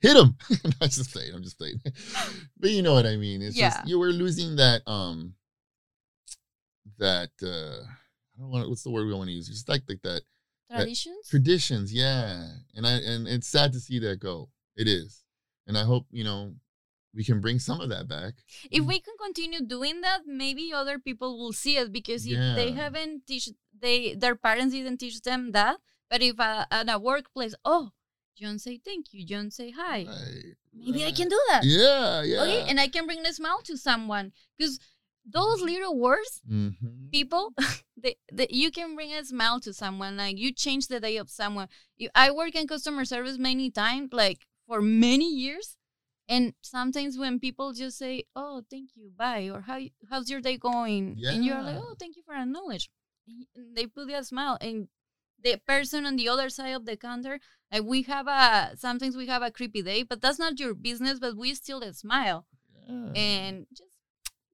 [0.00, 0.36] hit him.
[0.80, 1.34] I'm just playing.
[1.34, 1.80] I'm just playing.
[2.58, 3.42] but you know what I mean.
[3.42, 3.70] It's Yeah.
[3.70, 5.34] just you were losing that um
[6.98, 7.82] that uh
[8.36, 9.48] I don't want what's the word we want to use.
[9.48, 10.22] It's like like that
[10.70, 11.28] Traditions.
[11.28, 12.46] traditions, yeah.
[12.74, 14.50] And I and it's sad to see that go.
[14.76, 15.24] It is.
[15.66, 16.54] And I hope, you know,
[17.14, 18.34] we can bring some of that back.
[18.70, 22.70] if we can continue doing that, maybe other people will see it because if they
[22.72, 23.48] haven't teach
[23.78, 25.78] they their parents didn't teach them that.
[26.10, 27.90] But if uh, at a workplace, oh,
[28.36, 31.64] John say thank you, John say hi, Right, maybe I can do that.
[31.64, 32.42] Yeah, yeah.
[32.42, 34.78] Okay, and I can bring a smile to someone because
[35.24, 37.10] those little words, Mhm.
[37.12, 37.52] people,
[37.96, 40.16] they, they, you can bring a smile to someone.
[40.16, 41.68] Like you change the day of someone.
[41.96, 45.76] You, I work in customer service many times, like for many years.
[46.28, 50.56] And sometimes when people just say, "Oh, thank you, bye," or "How how's your day
[50.56, 52.88] going?" and you're like, "Oh, thank you for acknowledge,"
[53.54, 54.88] they put a smile, and
[55.42, 57.38] the person on the other side of the counter,
[57.72, 61.18] like we have a sometimes we have a creepy day, but that's not your business.
[61.18, 62.46] But we still smile
[62.88, 63.12] Yeah.
[63.14, 63.96] and just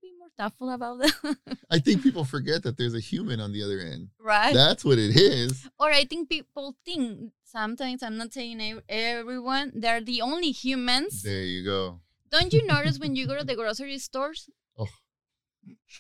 [0.03, 1.37] be more thoughtful about that,
[1.71, 4.11] I think people forget that there's a human on the other end.
[4.21, 4.55] right?
[4.55, 5.69] That's what it is.
[5.79, 11.23] or I think people think sometimes I'm not saying everyone they're the only humans.
[11.23, 12.01] There you go.
[12.31, 14.51] Don't you notice when you go to the grocery stores?
[14.79, 14.89] Oh.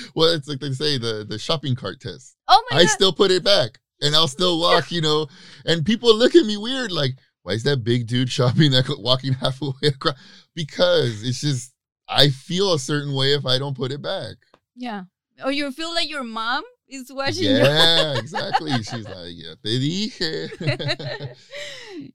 [0.14, 2.36] Well, it's like they say the the shopping cart test.
[2.48, 2.90] Oh my I god!
[2.90, 4.90] still put it back, and I'll still walk.
[4.90, 5.26] You know,
[5.64, 9.34] and people look at me weird, like, why is that big dude shopping that walking
[9.34, 10.16] halfway across?
[10.54, 11.72] Because it's just
[12.08, 14.36] I feel a certain way if I don't put it back.
[14.76, 15.04] yeah.
[15.44, 17.56] Or you feel like your mom is watching you.
[17.56, 18.72] Yeah, exactly.
[18.82, 21.36] She's like, yeah, te dije.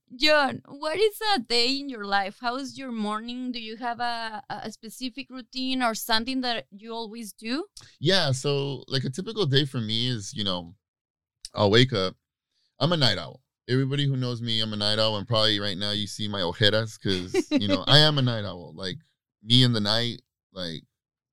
[0.15, 2.37] John, what is a day in your life?
[2.39, 3.51] How is your morning?
[3.51, 7.65] Do you have a, a specific routine or something that you always do?
[7.99, 10.75] yeah, so like a typical day for me is, you know,
[11.53, 12.15] I'll wake up.
[12.79, 13.41] I'm a night owl.
[13.69, 16.41] Everybody who knows me, I'm a night owl, and probably right now you see my
[16.41, 18.73] ojeras because you know I am a night owl.
[18.75, 18.97] Like
[19.41, 20.21] me in the night,
[20.51, 20.83] like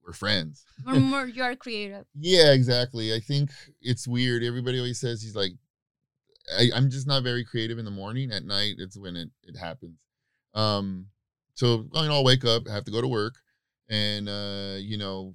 [0.05, 0.65] we're friends.
[0.87, 2.07] Or more you are creative?
[2.15, 3.15] Yeah, exactly.
[3.15, 4.43] I think it's weird.
[4.43, 5.53] Everybody always says he's like,
[6.59, 8.33] I, I'm just not very creative in the morning.
[8.33, 9.99] At night, it's when it, it happens.
[10.55, 11.07] Um,
[11.55, 13.35] so you know, I'll wake up, have to go to work,
[13.89, 15.35] and uh, you know,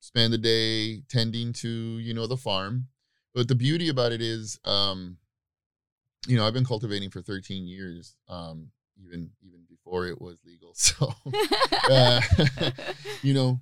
[0.00, 2.88] spend the day tending to you know the farm.
[3.34, 5.18] But the beauty about it is, um,
[6.26, 9.59] you know, I've been cultivating for 13 years, um, even even
[9.90, 10.70] before it was legal.
[10.80, 11.12] So
[11.90, 12.20] uh,
[13.22, 13.60] you know,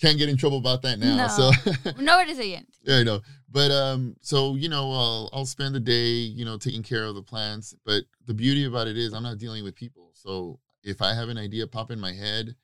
[0.00, 1.26] can't get in trouble about that now.
[1.28, 1.72] So no.
[1.84, 2.66] So Nobody's saying.
[2.82, 3.20] yeah, I know.
[3.50, 7.14] But um, so you know, I'll I'll spend the day, you know, taking care of
[7.14, 7.74] the plants.
[7.84, 10.10] But the beauty about it is I'm not dealing with people.
[10.14, 12.54] So if I have an idea pop in my head,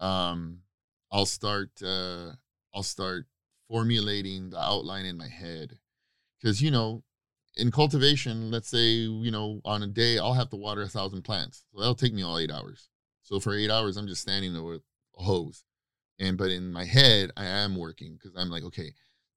[0.00, 0.58] um,
[1.10, 2.32] I'll start uh
[2.74, 3.26] I'll start
[3.68, 5.78] formulating the outline in my head.
[6.42, 7.04] Cause you know,
[7.56, 11.22] in cultivation, let's say, you know, on a day I'll have to water a thousand
[11.22, 11.64] plants.
[11.72, 12.88] So that'll take me all eight hours.
[13.22, 14.82] So for eight hours, I'm just standing there with
[15.18, 15.64] a hose.
[16.18, 18.92] And but in my head, I am working because I'm like, okay,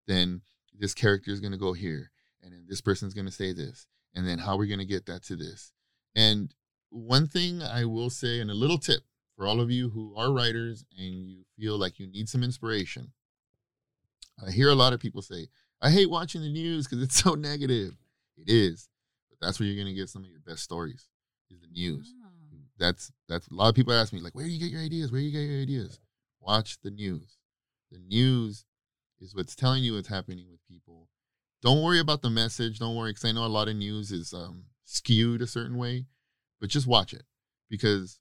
[0.07, 0.41] then
[0.77, 2.11] this character is gonna go here,
[2.41, 5.23] and then this person's gonna say this, and then how are we're gonna get that
[5.23, 5.71] to this.
[6.15, 6.53] And
[6.89, 9.01] one thing I will say, and a little tip
[9.35, 13.11] for all of you who are writers and you feel like you need some inspiration.
[14.45, 15.47] I hear a lot of people say,
[15.81, 17.93] I hate watching the news because it's so negative.
[18.37, 18.89] It is,
[19.29, 21.07] but that's where you're gonna get some of your best stories.
[21.49, 22.13] Is the news.
[22.23, 22.27] Ah.
[22.77, 25.11] That's that's a lot of people ask me like, where do you get your ideas?
[25.11, 25.99] Where do you get your ideas?
[26.39, 27.37] Watch the news.
[27.91, 28.65] The news
[29.19, 31.07] is what's telling you what's happening with people,
[31.61, 32.79] don't worry about the message.
[32.79, 36.05] Don't worry, because I know a lot of news is um, skewed a certain way,
[36.59, 37.23] but just watch it
[37.69, 38.19] because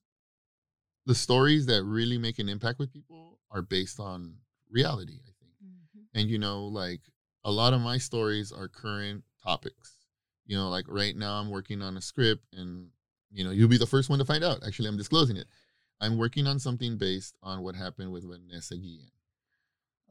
[1.04, 4.36] the stories that really make an impact with people are based on
[4.70, 5.52] reality, I think.
[5.64, 6.18] Mm-hmm.
[6.18, 7.02] And, you know, like
[7.44, 9.95] a lot of my stories are current topics.
[10.46, 12.88] You know, like right now I'm working on a script and,
[13.30, 14.64] you know, you'll be the first one to find out.
[14.66, 15.46] Actually, I'm disclosing it.
[16.00, 19.10] I'm working on something based on what happened with Vanessa Guillen.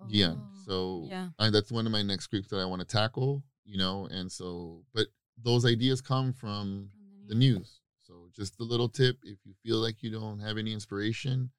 [0.01, 0.41] Oh, Guillen.
[0.65, 1.29] So yeah.
[1.39, 4.31] I, that's one of my next scripts that I want to tackle, you know, and
[4.31, 5.07] so, but
[5.41, 6.89] those ideas come from
[7.27, 7.81] the news.
[8.01, 11.51] So just a little tip if you feel like you don't have any inspiration,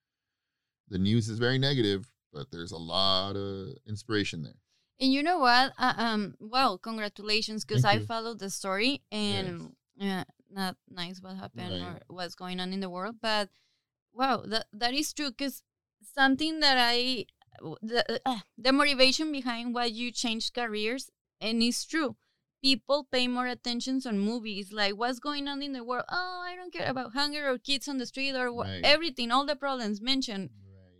[0.88, 4.60] the news is very negative, but there's a lot of inspiration there.
[4.98, 5.72] And you know what?
[5.78, 10.24] Uh, um, well, congratulations, because I followed the story and yes.
[10.50, 12.00] not nice what happened right.
[12.08, 13.50] or what's going on in the world, but
[14.12, 15.30] wow, that that is true.
[15.30, 15.62] Because
[16.14, 17.26] something that I
[17.82, 22.16] the uh, the motivation behind why you changed careers and it's true
[22.62, 26.54] people pay more attention on movies like what's going on in the world oh i
[26.56, 28.80] don't care about hunger or kids on the street or right.
[28.84, 30.50] everything all the problems mentioned.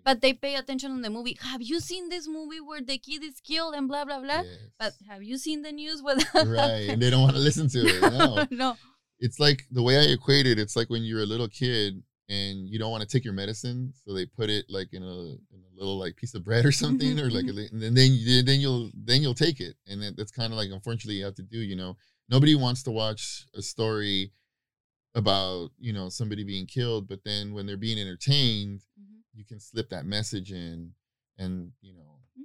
[0.07, 3.23] But they pay attention on the movie have you seen this movie where the kid
[3.23, 4.59] is killed and blah blah blah yes.
[4.79, 7.81] but have you seen the news with right and they don't want to listen to
[7.81, 8.77] it no no
[9.19, 12.69] it's like the way i equate it it's like when you're a little kid and
[12.69, 15.63] you don't want to take your medicine, so they put it like in a, in
[15.73, 18.91] a little like piece of bread or something, or like, a, and then then you'll
[18.95, 21.59] then you'll take it, and that's kind of like unfortunately you have to do.
[21.59, 21.97] You know,
[22.29, 24.33] nobody wants to watch a story
[25.15, 29.16] about you know somebody being killed, but then when they're being entertained, mm-hmm.
[29.37, 30.93] You can slip that message in,
[31.39, 32.43] and you know, mm-hmm.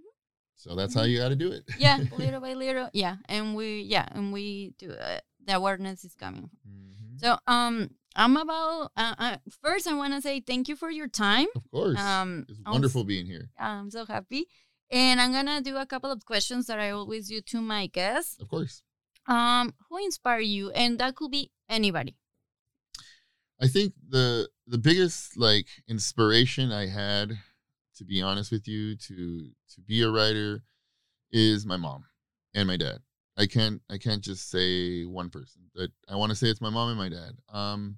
[0.56, 1.00] so that's mm-hmm.
[1.00, 1.64] how you got to do it.
[1.80, 5.00] yeah, little by little, yeah, and we yeah, and we do it.
[5.00, 6.50] Uh, the awareness is coming.
[6.68, 7.18] Mm-hmm.
[7.18, 9.88] So um I'm about uh, uh, first.
[9.88, 11.48] I want to say thank you for your time.
[11.56, 13.50] Of course, um, it's wonderful being here.
[13.58, 14.48] I'm so happy,
[14.92, 18.38] and I'm gonna do a couple of questions that I always do to my guests.
[18.42, 18.84] Of course.
[19.28, 22.18] Um, who inspired you, and that could be anybody.
[23.62, 27.38] I think the the biggest like inspiration I had,
[27.98, 30.64] to be honest with you, to to be a writer,
[31.32, 32.06] is my mom
[32.54, 33.00] and my dad.
[33.38, 35.64] I can't I can't just say one person.
[35.76, 37.34] But I want to say it's my mom and my dad.
[37.52, 37.98] Um,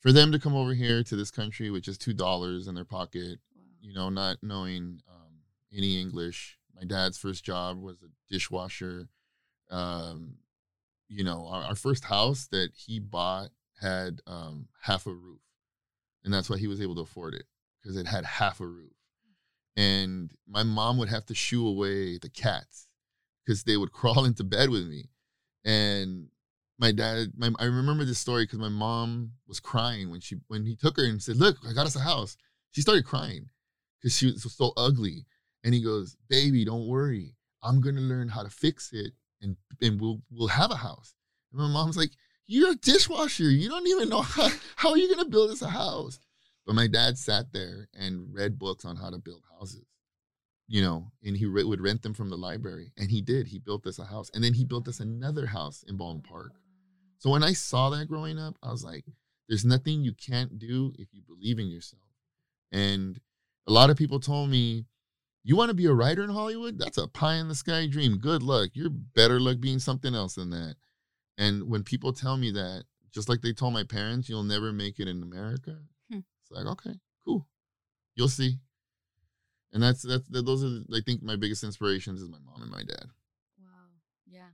[0.00, 2.84] for them to come over here to this country with just two dollars in their
[2.84, 3.62] pocket, wow.
[3.80, 5.40] you know, not knowing um,
[5.74, 6.58] any English.
[6.76, 9.08] My dad's first job was a dishwasher.
[9.70, 10.34] Um,
[11.08, 13.48] you know, our, our, first house that he bought
[13.80, 15.40] had um, half a roof,
[16.24, 17.44] and that's why he was able to afford it
[17.80, 18.92] because it had half a roof.
[19.76, 22.88] And my mom would have to shoo away the cats
[23.44, 25.10] because they would crawl into bed with me,
[25.64, 26.28] and
[26.78, 30.64] my dad, my, I remember this story because my mom was crying when she when
[30.64, 32.36] he took her and said, "Look, I got us a house."
[32.70, 33.48] She started crying
[34.00, 35.26] because she was so ugly,
[35.64, 39.12] and he goes, "Baby, don't worry, I'm gonna learn how to fix it,
[39.42, 41.14] and and we'll we'll have a house."
[41.52, 42.12] And my mom's like,
[42.48, 43.48] "You're a dishwasher.
[43.48, 46.18] You don't even know how how are you gonna build us a house?"
[46.66, 49.86] But my dad sat there and read books on how to build houses
[50.68, 52.92] you know, and he re- would rent them from the library.
[52.98, 53.48] And he did.
[53.48, 54.30] He built us a house.
[54.34, 56.52] And then he built us another house in Baldwin Park.
[57.16, 59.04] So when I saw that growing up, I was like,
[59.48, 62.02] there's nothing you can't do if you believe in yourself.
[62.70, 63.18] And
[63.66, 64.84] a lot of people told me,
[65.42, 66.78] you want to be a writer in Hollywood?
[66.78, 68.18] That's a pie in the sky dream.
[68.18, 68.70] Good luck.
[68.74, 70.76] You're better luck being something else than that.
[71.38, 74.98] And when people tell me that, just like they told my parents, you'll never make
[74.98, 75.78] it in America.
[76.10, 76.18] Hmm.
[76.42, 77.46] It's like, okay, cool.
[78.16, 78.58] You'll see.
[79.72, 82.82] And that's that's those are I think my biggest inspirations is my mom and my
[82.82, 83.06] dad.
[83.62, 83.68] Wow.
[84.26, 84.50] Yeah.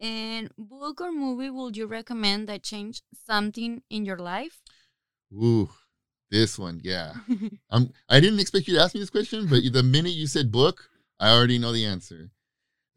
[0.00, 4.62] And book or movie would you recommend that changed something in your life?
[5.32, 5.68] Ooh,
[6.30, 7.12] this one, yeah.
[7.70, 7.92] I'm.
[8.08, 10.88] I didn't expect you to ask me this question, but the minute you said book,
[11.20, 12.30] I already know the answer.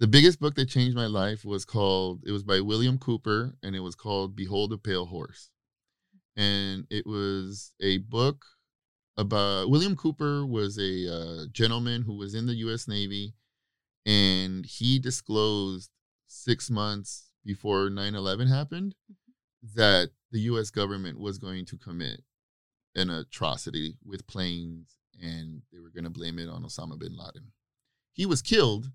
[0.01, 2.23] The biggest book that changed my life was called.
[2.25, 5.51] It was by William Cooper, and it was called "Behold a Pale Horse,"
[6.35, 8.43] and it was a book
[9.15, 12.87] about William Cooper was a uh, gentleman who was in the U.S.
[12.87, 13.35] Navy,
[14.03, 15.91] and he disclosed
[16.25, 19.79] six months before 9 11 happened mm-hmm.
[19.79, 22.23] that the US government was going to commit
[22.95, 27.51] an atrocity with planes and they were going to blame it on Osama bin Laden.
[28.13, 28.89] He was killed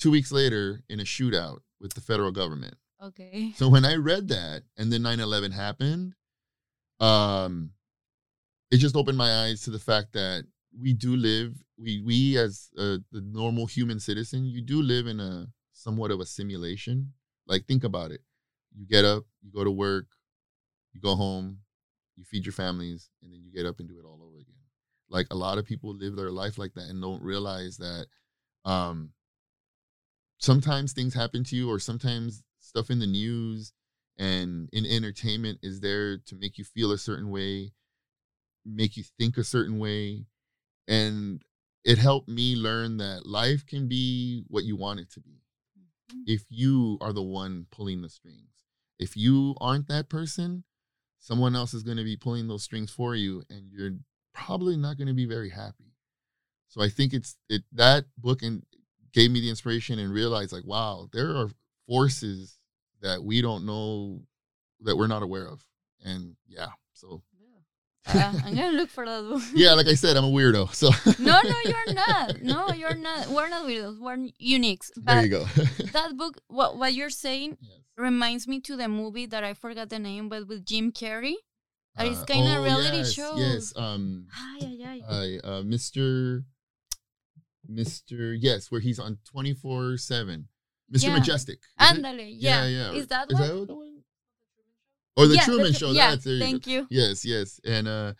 [0.00, 2.74] two weeks later in a shootout with the federal government.
[3.02, 3.52] Okay.
[3.56, 6.14] So when I read that and then 9 11 happened,
[6.98, 7.70] um,
[8.70, 10.44] it just opened my eyes to the fact that
[10.78, 15.20] we do live, we, we as uh, the normal human citizen, you do live in
[15.20, 17.12] a somewhat of a simulation.
[17.46, 18.20] Like think about it.
[18.76, 20.06] You get up, you go to work,
[20.92, 21.58] you go home,
[22.16, 24.54] you feed your families, and then you get up and do it all over again.
[25.08, 28.06] Like a lot of people live their life like that and don't realize that
[28.64, 29.10] um
[30.40, 33.72] sometimes things happen to you, or sometimes stuff in the news
[34.18, 37.72] and in entertainment is there to make you feel a certain way,
[38.64, 40.26] make you think a certain way.
[40.88, 41.42] And
[41.84, 45.42] it helped me learn that life can be what you want it to be
[46.12, 46.24] Mhm.
[46.26, 48.64] if you are the one pulling the strings.
[48.98, 50.64] If you aren't that person,
[51.18, 53.98] someone else is going to be pulling those strings for you and you're
[54.34, 55.94] probably not going to be very happy.
[56.68, 58.64] So I think it's it that book and
[59.12, 61.48] gave me the inspiration and realized like wow, there are
[61.86, 62.58] forces
[63.02, 64.20] that we don't know
[64.82, 65.64] that we're not aware of.
[66.04, 67.22] And yeah, so
[68.14, 69.42] yeah, I'm gonna look for that book.
[69.54, 70.72] yeah, like I said, I'm a weirdo.
[70.74, 70.90] So
[71.22, 72.42] no, no, you're not.
[72.42, 73.28] No, you're not.
[73.28, 73.98] We're not weirdos.
[74.00, 74.90] We're uniques.
[74.96, 75.44] there you go.
[75.92, 77.78] that book, what what you're saying, Yes.
[77.96, 81.34] reminds me to the movie that I forgot the name, but with Jim Carrey.
[81.96, 83.36] That is Uh, kind of oh, reality yes, show.
[83.36, 85.40] Yes, um Ay, ay, ay.
[85.42, 86.44] Uh Mr.
[87.70, 88.36] Mr.
[88.38, 90.44] Yes, where he's on 24/7.
[90.92, 91.02] Mr.
[91.04, 91.12] Yeah.
[91.14, 91.60] Majestic.
[91.78, 92.66] Ándale, yeah.
[92.66, 92.92] yeah.
[92.92, 93.48] Is that Is one?
[93.48, 94.02] that the one?
[95.16, 95.90] Or the Yeah, Truman Tru- Show.
[95.92, 96.44] Yeah, That's there you go.
[96.46, 96.86] thank you.
[96.90, 97.60] Yes, yes.
[97.64, 98.14] And uh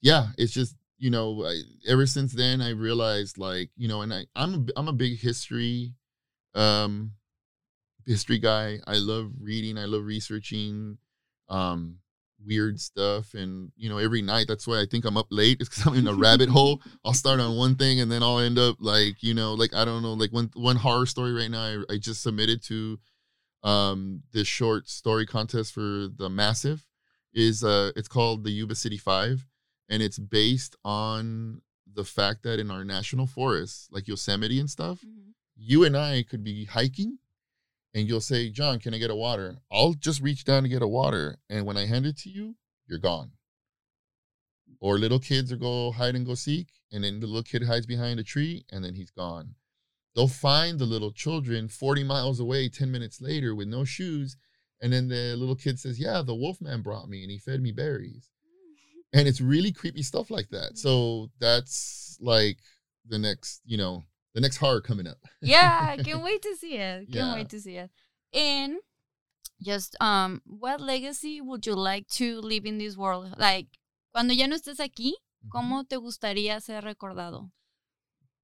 [0.00, 4.12] yeah, it's just, you know, I, ever since then I realized like, you know, and
[4.12, 5.94] I I'm a, I'm a big history
[6.54, 7.12] um
[8.06, 8.78] history guy.
[8.86, 10.98] I love reading, I love researching
[11.48, 11.98] um
[12.46, 15.68] weird stuff and you know every night that's why I think I'm up late is
[15.68, 16.82] cuz I'm in a rabbit hole.
[17.04, 19.84] I'll start on one thing and then I'll end up like, you know, like I
[19.84, 22.98] don't know, like one one horror story right now I, I just submitted to
[23.62, 26.86] um this short story contest for the massive
[27.32, 29.46] is uh it's called the Yuba City 5
[29.88, 35.00] and it's based on the fact that in our national forests like Yosemite and stuff
[35.00, 35.32] Mhm.
[35.56, 37.18] you and I could be hiking
[37.94, 39.56] and you'll say, John, can I get a water?
[39.70, 41.36] I'll just reach down to get a water.
[41.48, 42.56] And when I hand it to you,
[42.88, 43.30] you're gone.
[44.80, 47.86] Or little kids will go hide and go seek, and then the little kid hides
[47.86, 49.54] behind a tree, and then he's gone.
[50.14, 54.36] They'll find the little children 40 miles away 10 minutes later with no shoes.
[54.80, 57.72] And then the little kid says, Yeah, the wolfman brought me and he fed me
[57.72, 58.28] berries.
[59.12, 60.76] And it's really creepy stuff like that.
[60.76, 62.58] So that's like
[63.06, 64.02] the next, you know,
[64.34, 65.18] the next horror coming up.
[65.40, 67.10] yeah, I can't wait to see it.
[67.10, 67.34] Can't Yeah.
[67.34, 67.90] wait to see it.
[68.32, 68.76] And
[69.62, 73.34] just um, what legacy would you like to leave in this world?
[73.38, 73.68] Like,
[74.12, 75.14] cuando ya no estés aquí,
[75.48, 77.50] ¿cómo te gustaría ser recordado?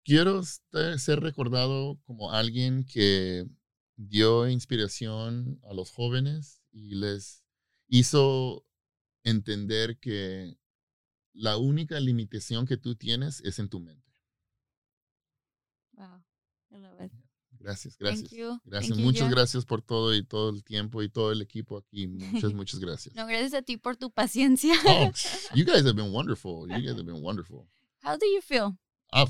[0.03, 3.45] quiero ser recordado como alguien que
[3.97, 7.45] dio inspiración a los jóvenes y les
[7.87, 8.65] hizo
[9.25, 10.57] entender que
[11.35, 14.00] la única limitación que tú tienes es en tu mente.
[16.73, 17.13] I love it.
[17.59, 18.31] Gracias, gracias.
[18.31, 18.59] Thank you.
[18.65, 19.31] Gracias, Thank you, muchas Jan.
[19.33, 22.07] gracias por todo y todo el tiempo y todo el equipo aquí.
[22.07, 23.15] Muchas, muchas gracias.
[23.15, 24.75] No, gracias a ti por tu paciencia.
[24.87, 25.11] Oh,
[25.55, 26.67] you guys have been wonderful.
[26.69, 27.67] You guys have been wonderful.
[28.03, 28.79] How do you feel?
[29.13, 29.27] Ah,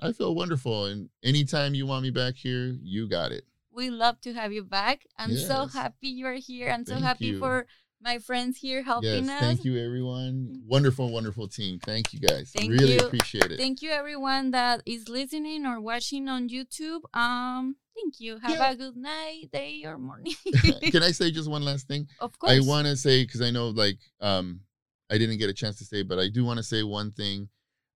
[0.00, 0.84] I, I feel wonderful.
[0.86, 3.44] And anytime you want me back here, you got it.
[3.74, 5.06] We love to have you back.
[5.18, 5.72] I'm so Yes.
[5.72, 6.70] happy you're here.
[6.70, 7.38] I'm so Thank happy you.
[7.38, 7.66] for
[8.02, 9.40] my friends here helping yes, us.
[9.40, 10.62] thank you, everyone.
[10.66, 11.78] Wonderful, wonderful team.
[11.78, 12.50] Thank you, guys.
[12.54, 13.00] Thank really you.
[13.00, 13.58] appreciate it.
[13.58, 17.00] Thank you everyone that is listening or watching on YouTube.
[17.14, 18.38] Um, thank you.
[18.38, 18.70] Have Yeah.
[18.72, 20.34] a good night, day, or morning.
[20.90, 22.08] Can I say just one last thing?
[22.20, 22.52] of course.
[22.52, 24.60] I want to say because I know, like, um,
[25.10, 27.48] I didn't get a chance to say, but I do want to say one thing.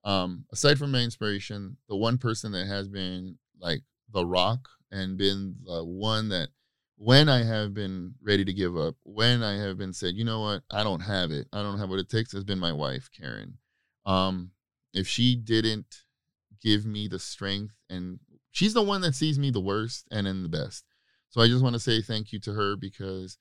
[0.05, 3.81] Um, aside from my inspiration, the one person that has been like
[4.13, 6.51] the rock and been the one that
[6.97, 10.41] when I have been ready to give up, when I have been said, you know
[10.41, 13.11] what, I don't have it, I don't have what it takes, has been my wife,
[13.17, 13.59] Karen.
[14.07, 14.53] Um,
[14.95, 16.05] if she didn't
[16.63, 18.19] give me the strength, and
[18.51, 20.85] she's the one that sees me the worst and in the best.
[21.29, 23.37] So I just want to say thank you to her because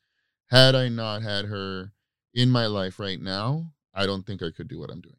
[0.49, 1.93] had I not had her
[2.33, 5.15] in my life right now, I don't think I could do what I'm doing.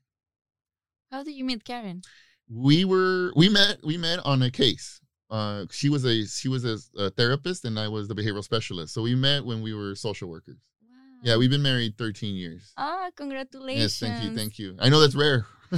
[1.11, 2.03] How did you meet Karen?
[2.49, 5.01] We were we met we met on a case.
[5.29, 8.95] Uh, she was a she was a, a therapist and I was the behavioral specialist.
[8.95, 10.61] So we met when we were social workers.
[10.83, 10.97] Wow.
[11.24, 12.72] Yeah, we've been married 13 years.
[12.77, 13.83] Ah, congratulations.
[13.83, 14.77] Yes, thank you, thank you.
[14.79, 15.47] I know that's rare.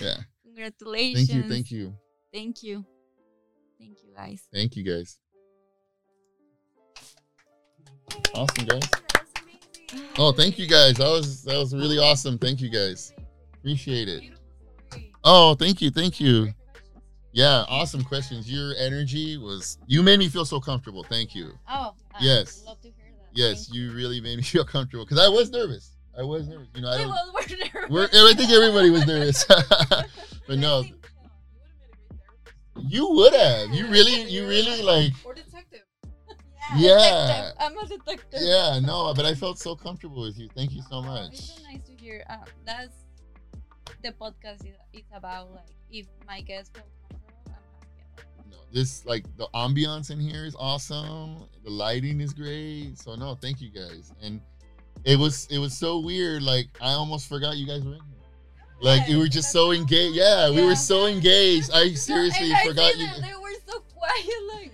[0.00, 1.28] yeah, Congratulations.
[1.28, 1.94] thank you, thank you,
[2.32, 2.84] Thank you.
[3.78, 4.42] Thank you, guys.
[4.52, 5.18] thank you, guys.
[8.34, 8.82] Awesome, guys.
[10.18, 10.96] Oh, thank you, guys.
[10.96, 12.38] That was that was really awesome.
[12.38, 13.12] Thank you, guys.
[13.54, 14.22] Appreciate it.
[15.24, 16.52] Oh, thank you, thank you.
[17.38, 18.50] Yeah, awesome questions.
[18.50, 21.04] Your energy was you made me feel so comfortable.
[21.04, 21.52] Thank you.
[21.68, 22.64] Oh, I Yes.
[22.66, 23.28] Love to hear that.
[23.32, 25.92] Yes, Thank you really made me feel comfortable because I was nervous.
[26.18, 26.66] I was nervous.
[26.74, 27.12] You know, I We don't.
[27.12, 27.90] both were nervous.
[28.12, 29.44] We're, I think everybody was nervous,
[30.48, 30.82] but no,
[32.76, 33.70] you would have.
[33.72, 35.12] You really, you really like.
[35.24, 35.82] Or detective.
[36.76, 36.96] Yeah.
[36.98, 37.56] Detective.
[37.60, 38.40] I'm a detective.
[38.42, 40.48] Yeah, no, but I felt so comfortable with you.
[40.56, 41.34] Thank you so much.
[41.34, 42.24] It's so nice to hear.
[42.28, 42.96] Uh, that's
[44.02, 45.52] the podcast is, is about.
[45.52, 46.84] Like, if my guests feel
[48.50, 51.44] no, this like the ambiance in here is awesome.
[51.64, 52.98] The lighting is great.
[52.98, 54.12] So no, thank you guys.
[54.22, 54.40] And
[55.04, 56.42] it was it was so weird.
[56.42, 58.18] Like I almost forgot you guys were in here.
[58.80, 60.14] Like you were just so engaged.
[60.14, 61.70] Yeah, we were so engaged.
[61.72, 63.06] I seriously and I forgot you.
[63.20, 64.72] They were so quiet, like